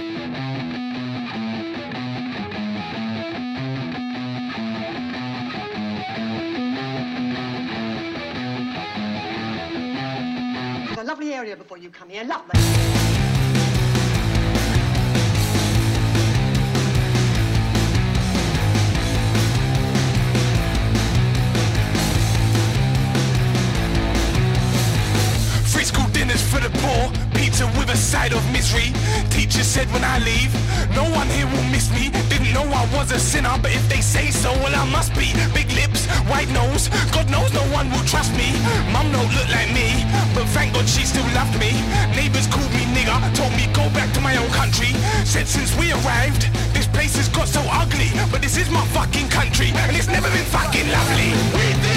Area 11.46 11.56
before 11.56 11.78
you 11.78 11.90
come 11.90 12.08
here. 12.08 12.24
Lovely. 12.24 13.55
Pizza 27.56 27.78
with 27.78 27.88
a 27.88 27.96
side 27.96 28.32
of 28.32 28.42
misery. 28.52 28.92
Teacher 29.30 29.64
said 29.64 29.86
when 29.92 30.04
I 30.04 30.18
leave, 30.18 30.52
no 30.94 31.04
one 31.16 31.26
here 31.28 31.46
will 31.46 31.68
miss 31.72 31.90
me. 31.90 32.10
Didn't 32.28 32.52
know 32.52 32.64
I 32.64 32.84
was 32.94 33.10
a 33.12 33.18
sinner, 33.18 33.56
but 33.62 33.72
if 33.72 33.88
they 33.88 34.00
say 34.00 34.30
so, 34.30 34.52
well 34.60 34.74
I 34.74 34.84
must 34.90 35.14
be. 35.14 35.32
Big 35.54 35.70
lips, 35.72 36.06
white 36.28 36.50
nose, 36.50 36.88
God 37.12 37.30
knows 37.30 37.52
no 37.54 37.64
one 37.72 37.90
will 37.90 38.04
trust 38.04 38.32
me. 38.36 38.52
Mum 38.92 39.10
don't 39.12 39.32
look 39.32 39.48
like 39.48 39.72
me, 39.72 40.04
but 40.34 40.44
thank 40.52 40.74
God 40.74 40.88
she 40.88 41.04
still 41.04 41.28
loved 41.32 41.58
me. 41.58 41.72
Neighbors 42.14 42.46
called 42.46 42.72
me 42.72 42.84
nigger, 42.92 43.16
told 43.34 43.52
me 43.56 43.66
go 43.72 43.88
back 43.96 44.12
to 44.14 44.20
my 44.20 44.36
own 44.36 44.50
country. 44.50 44.92
Said 45.24 45.48
since 45.48 45.72
we 45.76 45.92
arrived, 45.92 46.52
this 46.74 46.86
place 46.86 47.16
has 47.16 47.28
got 47.28 47.48
so 47.48 47.62
ugly. 47.70 48.10
But 48.30 48.42
this 48.42 48.56
is 48.56 48.68
my 48.70 48.84
fucking 48.92 49.28
country, 49.28 49.72
and 49.74 49.96
it's 49.96 50.08
never 50.08 50.28
been 50.28 50.48
fucking 50.52 50.88
lovely. 50.92 51.95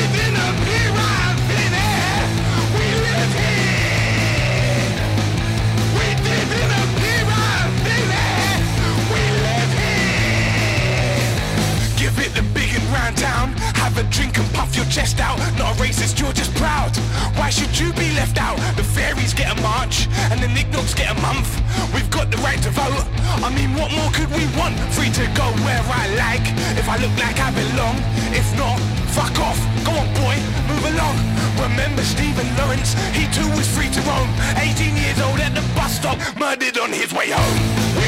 Round 13.09 13.17
down. 13.17 13.49
Have 13.75 13.97
a 13.97 14.03
drink 14.11 14.37
and 14.37 14.47
puff 14.53 14.75
your 14.75 14.85
chest 14.85 15.19
out. 15.19 15.37
Not 15.57 15.75
a 15.75 15.81
racist, 15.81 16.19
you're 16.19 16.33
just 16.33 16.53
proud. 16.55 16.95
Why 17.37 17.49
should 17.49 17.77
you 17.79 17.91
be 17.93 18.13
left 18.13 18.37
out? 18.37 18.57
The 18.75 18.83
fairies 18.83 19.33
get 19.33 19.57
a 19.57 19.61
march, 19.61 20.07
and 20.31 20.41
the 20.41 20.47
knickknacks 20.47 20.93
get 20.93 21.17
a 21.17 21.21
month. 21.21 21.49
We've 21.93 22.09
got 22.09 22.29
the 22.31 22.37
right 22.37 22.61
to 22.63 22.69
vote. 22.69 23.05
I 23.45 23.49
mean, 23.55 23.73
what 23.73 23.91
more 23.91 24.11
could 24.11 24.29
we 24.31 24.45
want? 24.57 24.77
Free 24.93 25.09
to 25.09 25.25
go 25.33 25.47
where 25.65 25.81
I 25.81 26.05
like. 26.25 26.45
If 26.77 26.87
I 26.89 26.97
look 26.97 27.15
like 27.17 27.39
I 27.39 27.51
belong. 27.51 27.97
If 28.33 28.47
not, 28.57 28.77
fuck 29.15 29.35
off. 29.39 29.59
Go 29.85 29.91
on, 29.91 30.07
boy, 30.21 30.35
move 30.69 30.85
along. 30.93 31.17
Remember 31.59 32.03
Stephen 32.03 32.47
Lawrence? 32.57 32.93
He 33.13 33.25
too 33.33 33.49
was 33.57 33.67
free 33.67 33.89
to 33.89 34.01
roam. 34.05 34.29
18 34.57 34.95
years 34.95 35.19
old 35.21 35.39
at 35.39 35.53
the 35.55 35.65
bus 35.75 35.97
stop, 35.97 36.17
murdered 36.37 36.77
on 36.77 36.91
his 36.91 37.11
way 37.13 37.29
home. 37.31 37.98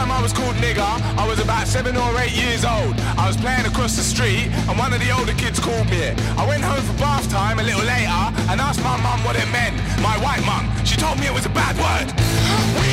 Time 0.00 0.10
I 0.10 0.22
was 0.22 0.32
called 0.32 0.56
nigger, 0.56 0.92
I 1.18 1.28
was 1.28 1.40
about 1.40 1.66
seven 1.66 1.96
or 1.96 2.10
eight 2.20 2.32
years 2.32 2.64
old. 2.64 2.94
I 3.20 3.26
was 3.28 3.36
playing 3.36 3.66
across 3.66 3.96
the 3.96 4.02
street, 4.02 4.48
and 4.68 4.78
one 4.78 4.92
of 4.92 5.00
the 5.00 5.10
older 5.10 5.34
kids 5.34 5.60
called 5.60 5.88
me. 5.90 6.00
it. 6.08 6.14
I 6.40 6.46
went 6.46 6.62
home 6.64 6.80
for 6.88 6.96
bath 6.96 7.28
time 7.28 7.58
a 7.58 7.62
little 7.62 7.84
later 7.84 8.22
and 8.48 8.60
asked 8.60 8.82
my 8.82 8.96
mum 9.04 9.20
what 9.24 9.36
it 9.36 9.48
meant. 9.52 9.76
My 10.00 10.16
white 10.24 10.44
mum, 10.48 10.64
she 10.88 10.96
told 10.96 11.20
me 11.20 11.26
it 11.26 11.34
was 11.34 11.44
a 11.44 11.52
bad 11.52 11.76
word. 11.76 12.08
We 12.80 12.90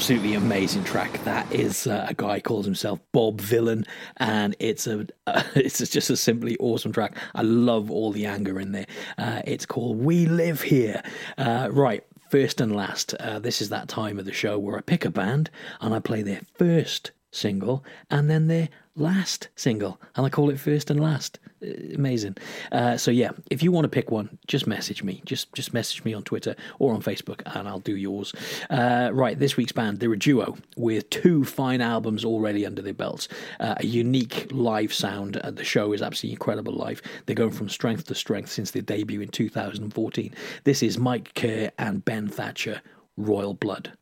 absolutely 0.00 0.32
amazing 0.32 0.82
track. 0.82 1.22
That 1.24 1.52
is 1.52 1.86
uh, 1.86 2.06
a 2.08 2.14
guy 2.14 2.40
calls 2.40 2.64
himself 2.64 3.00
Bob 3.12 3.38
Vylan, 3.38 3.86
and 4.16 4.56
it's 4.58 4.86
a 4.86 5.06
uh, 5.26 5.42
it's 5.54 5.78
just 5.90 6.08
a 6.08 6.16
simply 6.16 6.56
awesome 6.58 6.90
track. 6.90 7.18
I 7.34 7.42
love 7.42 7.90
all 7.90 8.10
the 8.10 8.24
anger 8.24 8.58
in 8.58 8.72
there. 8.72 8.86
Uh, 9.18 9.42
it's 9.44 9.66
called 9.66 9.98
"We 9.98 10.24
Live 10.24 10.62
Here." 10.62 11.02
Uh, 11.36 11.68
right, 11.70 12.02
first 12.30 12.62
and 12.62 12.74
last. 12.74 13.12
Uh, 13.20 13.40
this 13.40 13.60
is 13.60 13.68
that 13.68 13.88
time 13.88 14.18
of 14.18 14.24
the 14.24 14.32
show 14.32 14.58
where 14.58 14.78
I 14.78 14.80
pick 14.80 15.04
a 15.04 15.10
band 15.10 15.50
and 15.82 15.94
I 15.94 15.98
play 15.98 16.22
their 16.22 16.40
first 16.54 17.10
single 17.30 17.84
and 18.10 18.30
then 18.30 18.46
their 18.46 18.70
last 19.00 19.48
single, 19.56 20.00
and 20.14 20.26
I 20.26 20.28
call 20.28 20.50
it 20.50 20.60
first 20.60 20.90
and 20.90 21.00
last. 21.00 21.38
Uh, 21.62 21.68
Amazing. 21.94 22.36
Uh, 22.72 22.96
so 22.96 23.10
yeah, 23.10 23.30
if 23.50 23.62
you 23.62 23.72
want 23.72 23.84
to 23.84 23.88
pick 23.88 24.10
one, 24.10 24.38
just 24.46 24.66
message 24.66 25.02
me. 25.02 25.22
Just 25.24 25.52
just 25.52 25.74
message 25.74 26.04
me 26.04 26.14
on 26.14 26.22
Twitter 26.22 26.54
or 26.78 26.94
on 26.94 27.02
Facebook, 27.02 27.42
and 27.46 27.68
I'll 27.68 27.80
do 27.80 27.96
yours. 27.96 28.32
Uh, 28.70 29.10
right, 29.12 29.38
this 29.38 29.56
week's 29.56 29.72
band, 29.72 30.00
they're 30.00 30.12
a 30.12 30.18
duo 30.18 30.56
with 30.76 31.08
two 31.10 31.44
fine 31.44 31.80
albums 31.80 32.24
already 32.24 32.64
under 32.64 32.82
their 32.82 32.94
belts. 32.94 33.28
Uh, 33.58 33.74
a 33.78 33.86
unique 33.86 34.48
live 34.50 34.92
sound. 34.92 35.36
Uh, 35.38 35.50
the 35.50 35.64
show 35.64 35.92
is 35.92 36.02
absolutely 36.02 36.32
incredible 36.32 36.72
live. 36.72 37.02
They're 37.26 37.34
going 37.34 37.50
from 37.50 37.68
strength 37.68 38.06
to 38.06 38.14
strength 38.14 38.50
since 38.50 38.70
their 38.70 38.82
debut 38.82 39.20
in 39.20 39.28
2014. 39.28 40.34
This 40.64 40.82
is 40.82 40.98
Mike 40.98 41.34
Kerr 41.34 41.70
and 41.78 42.04
Ben 42.04 42.28
Thatcher, 42.28 42.80
Royal 43.16 43.54
Blood. 43.54 43.92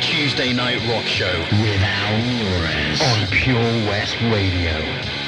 Tuesday 0.00 0.52
Night 0.54 0.80
Rock 0.88 1.04
Show 1.04 1.40
with 1.62 1.80
Al 1.82 2.22
Muirez 2.22 3.02
on 3.02 3.26
Pure 3.28 3.86
West 3.86 4.16
Radio. 4.22 5.19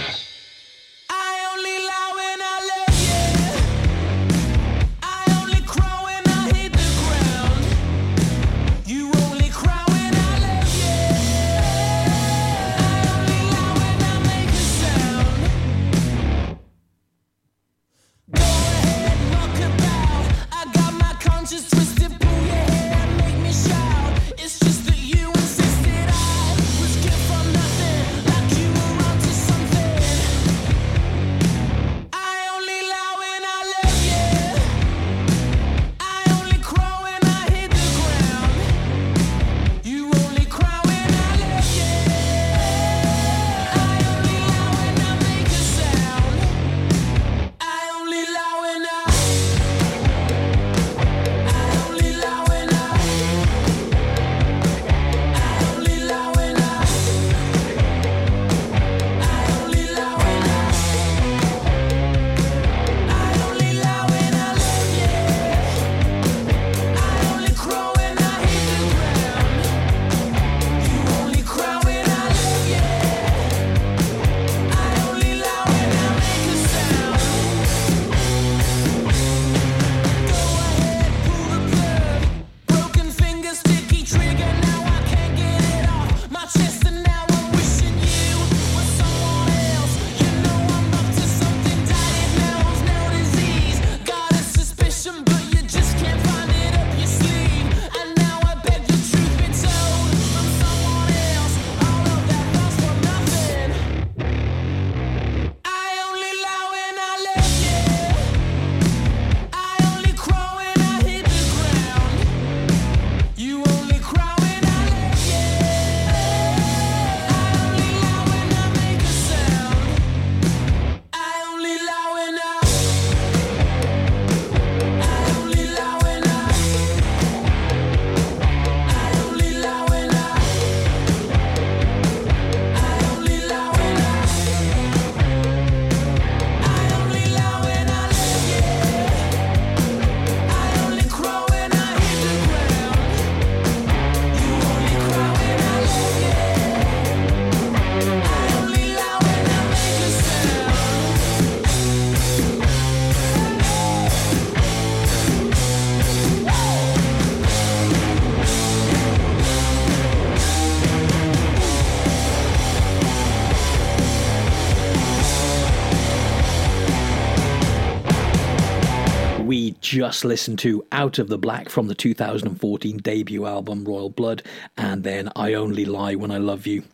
just 170.13 170.27
listened 170.27 170.59
to 170.59 170.87
Out 170.93 171.19
of 171.19 171.29
the 171.29 171.39
Black 171.39 171.71
from 171.71 171.87
the 171.87 171.95
2014 171.95 172.99
debut 172.99 173.47
album 173.47 173.83
Royal 173.83 174.11
Blood, 174.11 174.43
and 174.77 175.05
then 175.05 175.31
I 175.35 175.55
Only 175.55 175.87
Lie 175.87 176.17
When 176.17 176.31
I 176.31 176.37
Love 176.37 176.67
You, 176.67 176.85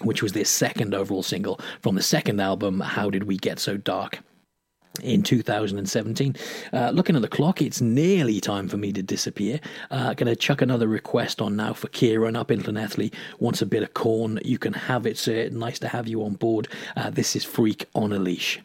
which 0.00 0.22
was 0.22 0.32
their 0.32 0.46
second 0.46 0.94
overall 0.94 1.22
single 1.22 1.60
from 1.82 1.96
the 1.96 2.02
second 2.02 2.40
album 2.40 2.80
How 2.80 3.10
Did 3.10 3.24
We 3.24 3.36
Get 3.36 3.58
So 3.58 3.76
Dark 3.76 4.20
in 5.02 5.22
2017. 5.22 6.34
Uh, 6.72 6.90
looking 6.94 7.14
at 7.14 7.20
the 7.20 7.28
clock, 7.28 7.60
it's 7.60 7.82
nearly 7.82 8.40
time 8.40 8.68
for 8.68 8.78
me 8.78 8.90
to 8.90 9.02
disappear. 9.02 9.60
Uh, 9.90 10.14
Going 10.14 10.26
to 10.28 10.34
chuck 10.34 10.62
another 10.62 10.88
request 10.88 11.42
on 11.42 11.56
now 11.56 11.74
for 11.74 11.88
Kieran 11.88 12.36
up 12.36 12.50
in 12.50 12.62
Llanelli. 12.62 13.12
Wants 13.38 13.60
a 13.60 13.66
bit 13.66 13.82
of 13.82 13.92
Korn. 13.92 14.40
You 14.46 14.56
can 14.56 14.72
have 14.72 15.04
it, 15.04 15.18
sir. 15.18 15.50
Nice 15.50 15.78
to 15.80 15.88
have 15.88 16.08
you 16.08 16.24
on 16.24 16.36
board. 16.36 16.68
Uh, 16.96 17.10
this 17.10 17.36
is 17.36 17.44
Freak 17.44 17.84
on 17.94 18.14
a 18.14 18.18
Leash. 18.18 18.60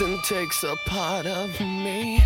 Something 0.00 0.22
takes 0.22 0.64
a 0.64 0.76
part 0.86 1.26
of 1.26 1.60
me. 1.60 2.22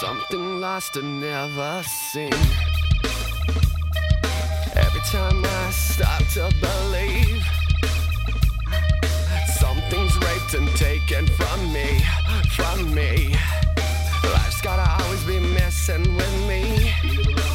Something 0.00 0.58
lost 0.58 0.96
and 0.96 1.20
never 1.20 1.82
seen. 1.82 2.32
Every 4.74 5.02
time 5.12 5.44
I 5.44 5.70
stop 5.70 6.22
to 6.32 6.50
believe, 6.62 7.44
something's 9.58 10.16
raped 10.16 10.54
and 10.54 10.68
taken 10.78 11.26
from 11.26 11.72
me, 11.74 12.00
from 12.56 12.94
me. 12.94 13.36
Life's 14.24 14.62
gotta 14.62 15.04
always 15.04 15.24
be 15.24 15.40
messing 15.40 16.16
with 16.16 16.48
me. 16.48 17.53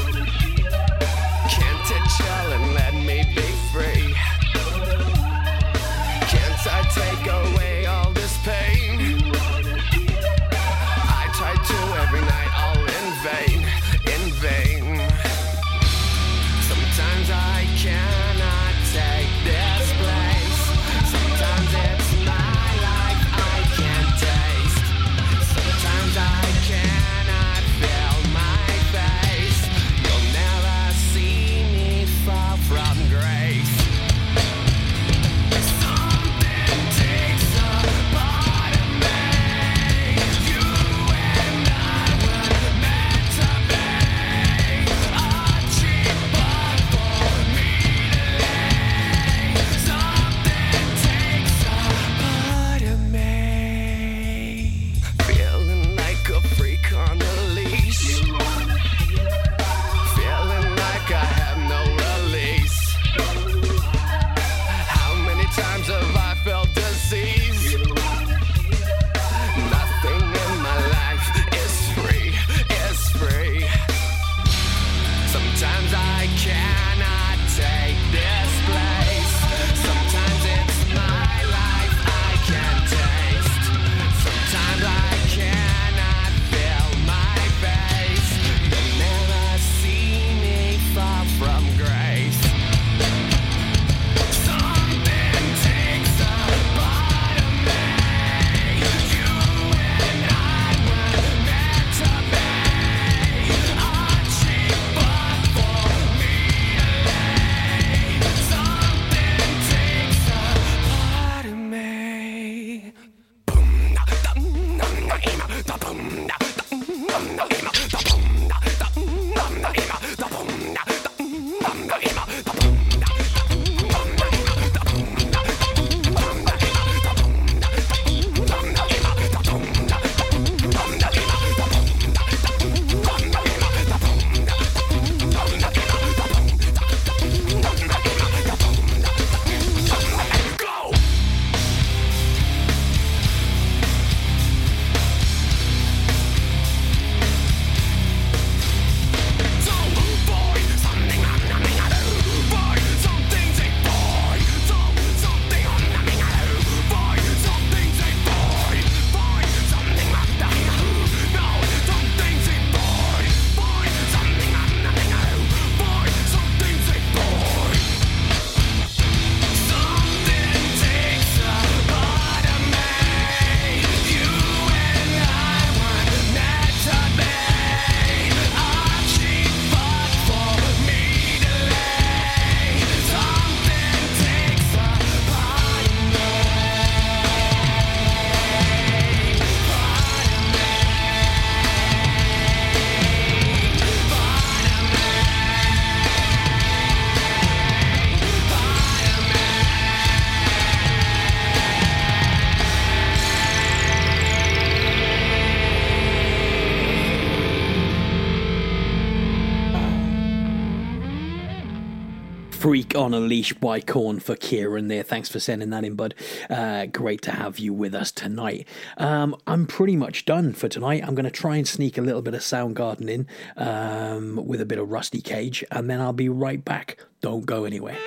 Freak 212.60 212.94
on 212.94 213.14
a 213.14 213.22
Leash 213.22 213.54
by 213.54 213.80
Korn 213.80 214.20
for 214.20 214.36
Kieran 214.36 214.90
there. 214.90 215.02
Thanks 215.02 215.30
for 215.30 215.40
sending 215.40 215.70
that 215.70 215.86
in, 215.86 215.96
bud. 215.96 216.14
Uh, 216.50 216.88
great 216.88 217.22
to 217.22 217.32
have 217.32 217.58
you 217.58 217.72
with 217.74 217.96
us 217.96 218.12
tonight. 218.12 218.68
Um, 218.98 219.38
I'm 219.48 219.66
pretty 219.66 219.96
much 219.96 220.26
done 220.26 220.52
for 220.52 220.68
tonight. 220.68 221.02
I'm 221.08 221.16
going 221.16 221.24
to 221.24 221.32
try 221.32 221.56
and 221.56 221.66
sneak 221.66 221.98
a 221.98 222.02
little 222.02 222.22
bit 222.22 222.34
of 222.34 222.42
Soundgarden 222.42 223.10
in 223.10 223.28
um, 223.56 224.46
with 224.46 224.60
a 224.60 224.66
bit 224.66 224.78
of 224.78 224.92
Rusty 224.92 225.22
Cage, 225.22 225.64
and 225.72 225.90
then 225.90 226.02
I'll 226.02 226.12
be 226.12 226.28
right 226.28 226.64
back. 226.64 226.98
Don't 227.22 227.46
go 227.46 227.64
anywhere. 227.64 227.98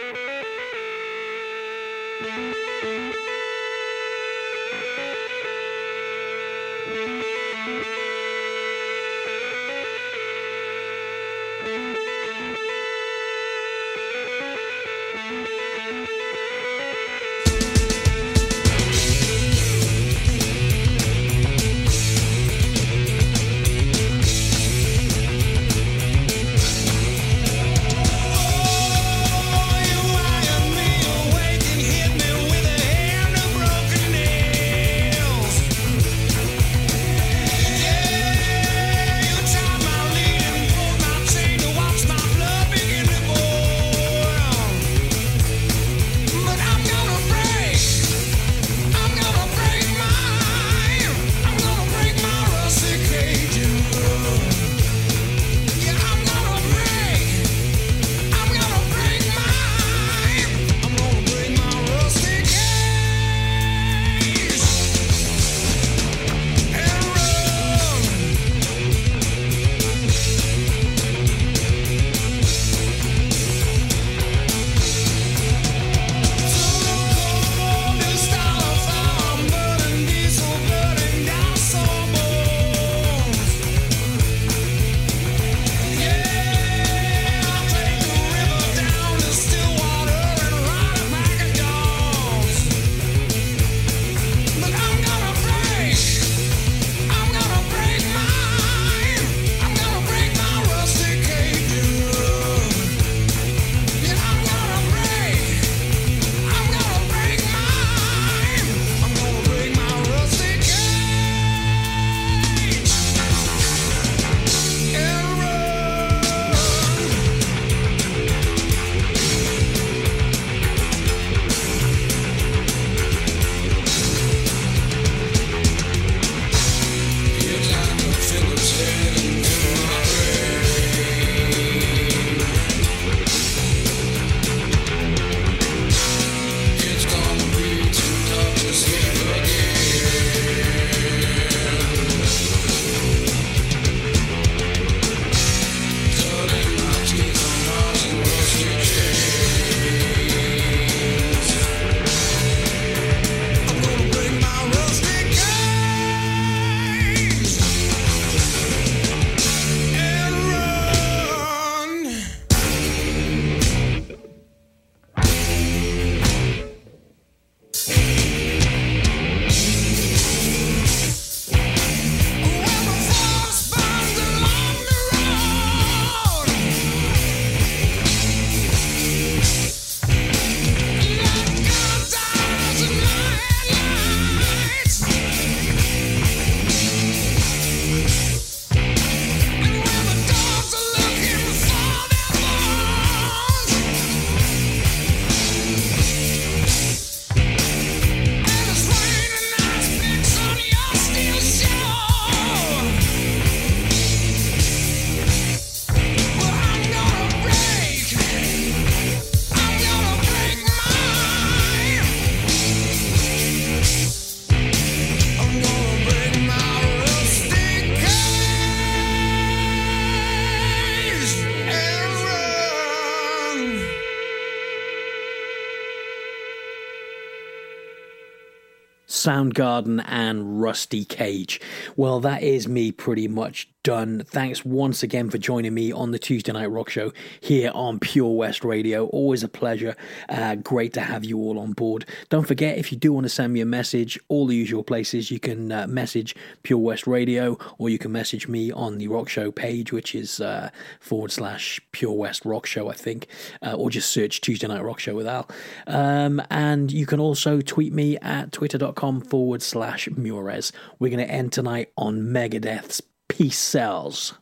Soundgarden 229.23 230.05
and 230.07 230.61
Rusty 230.61 231.05
Cage. 231.05 231.61
Well, 231.97 232.21
that 232.21 232.43
is 232.43 232.67
me 232.67 232.91
pretty 232.91 233.29
much 233.29 233.69
done. 233.83 234.23
Thanks 234.25 234.65
once 234.65 235.03
again 235.03 235.29
for 235.31 235.39
joining 235.39 235.75
me 235.75 235.93
on 235.93 236.13
the 236.13 236.19
Tuesday 236.19 236.53
Night 236.53 236.71
Rock 236.71 236.89
Show 236.89 237.13
here 237.41 237.71
on 237.75 237.99
Pure 237.99 238.37
West 238.37 238.65
Radio. 238.65 239.07
Always 239.07 239.43
a 239.43 239.49
pleasure. 239.49 239.97
Uh, 240.29 240.55
great 240.57 240.93
to 240.95 241.01
have 241.01 241.25
you 241.25 241.39
all 241.39 241.59
on 241.59 241.73
board. 241.73 242.07
Don't 242.29 242.47
forget, 242.47 242.79
if 242.79 242.93
you 242.93 242.99
do 242.99 243.13
want 243.13 243.25
to 243.25 243.29
send 243.29 243.53
me 243.53 243.61
a 243.61 243.67
message, 243.67 244.19
all 244.29 244.47
the 244.47 244.57
usual 244.57 244.85
places, 244.85 245.31
you 245.31 245.41
can 245.41 245.73
uh, 245.73 245.87
message 245.87 246.35
Pure 246.63 246.79
West 246.79 247.07
Radio 247.07 247.59
or 247.79 247.89
you 247.89 247.99
can 247.99 248.13
message 248.13 248.49
me 248.49 248.71
on 248.71 248.99
the 248.99 249.09
Rock 249.09 249.29
Show 249.29 249.51
page, 249.51 249.93
which 249.93 250.15
is 250.15 250.41
uh, 250.41 250.71
forward 251.01 251.33
slash 251.33 251.81
Pure 251.93 252.13
West 252.13 252.45
Rock 252.45 252.67
Show, 252.67 252.89
I 252.89 252.95
think, 252.95 253.27
uh, 253.63 253.75
or 253.75 253.91
just 253.91 254.11
search 254.11 254.41
Tuesday 254.41 254.69
Night 254.69 254.83
Rock 254.83 255.01
Show 255.01 255.15
with 255.15 255.27
Al. 255.27 255.49
Um, 255.87 256.41
and 256.51 256.93
you 256.93 257.07
can 257.07 257.21
also 257.21 257.61
tweet 257.61 257.93
me 257.93 258.17
at 258.19 258.53
twitter.com 258.53 259.23
forward 259.23 259.63
slash 259.63 260.09
Muirez. 260.09 260.73
We're 260.99 261.11
going 261.11 261.27
to 261.27 261.33
end 261.33 261.53
tonight 261.53 261.91
on 261.97 262.23
Megadeth's 262.23 263.03
Peace 263.33 263.59
Sells. 263.59 264.35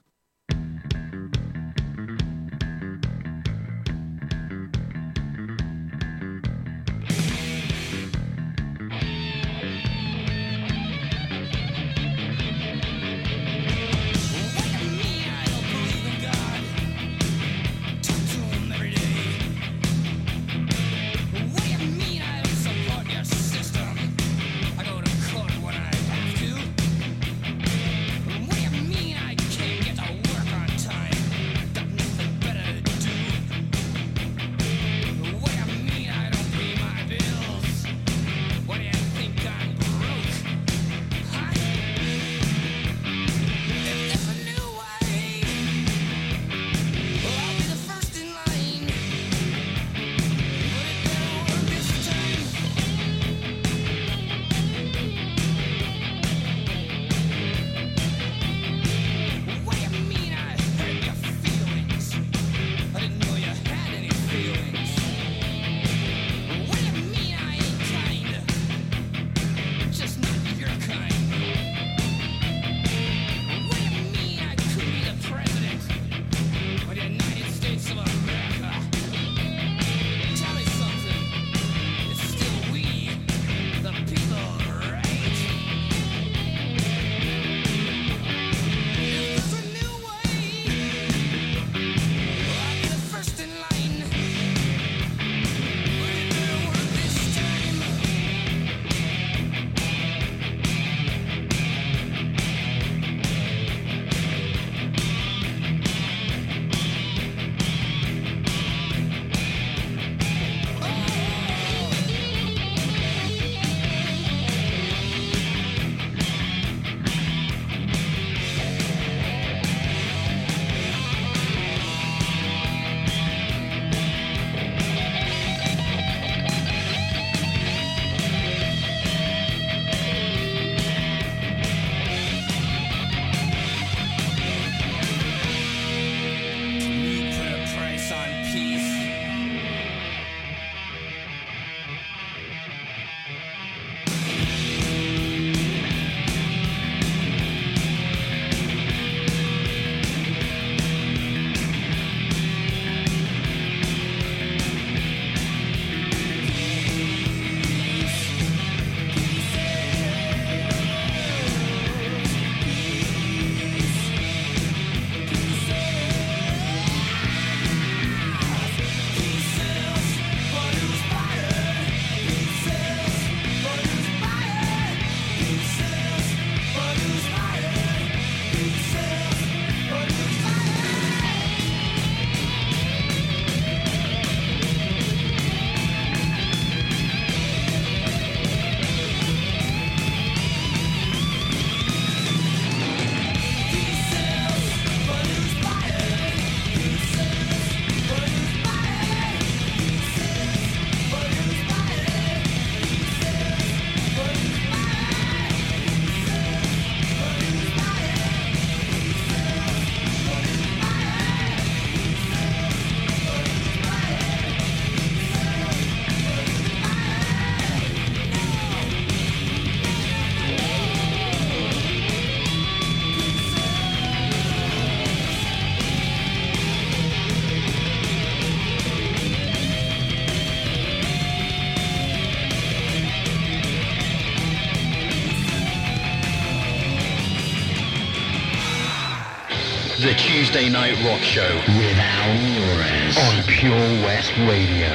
Tuesday 240.61 240.73
Night 240.73 241.05
Rock 241.07 241.21
Show 241.23 241.55
with 241.79 241.99
Al 241.99 242.37
Muirez 242.37 243.17
on 243.17 243.43
Pure 243.45 244.05
West 244.05 244.31
Radio. 244.47 244.93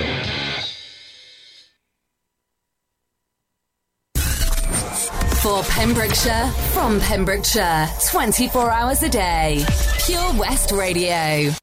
For 5.41 5.63
Pembrokeshire, 5.63 6.51
from 6.73 6.99
Pembrokeshire, 6.99 7.87
24 8.11 8.69
hours 8.69 9.01
a 9.03 9.09
day. 9.09 9.65
Pure 10.05 10.33
West 10.37 10.71
Radio. 10.71 11.55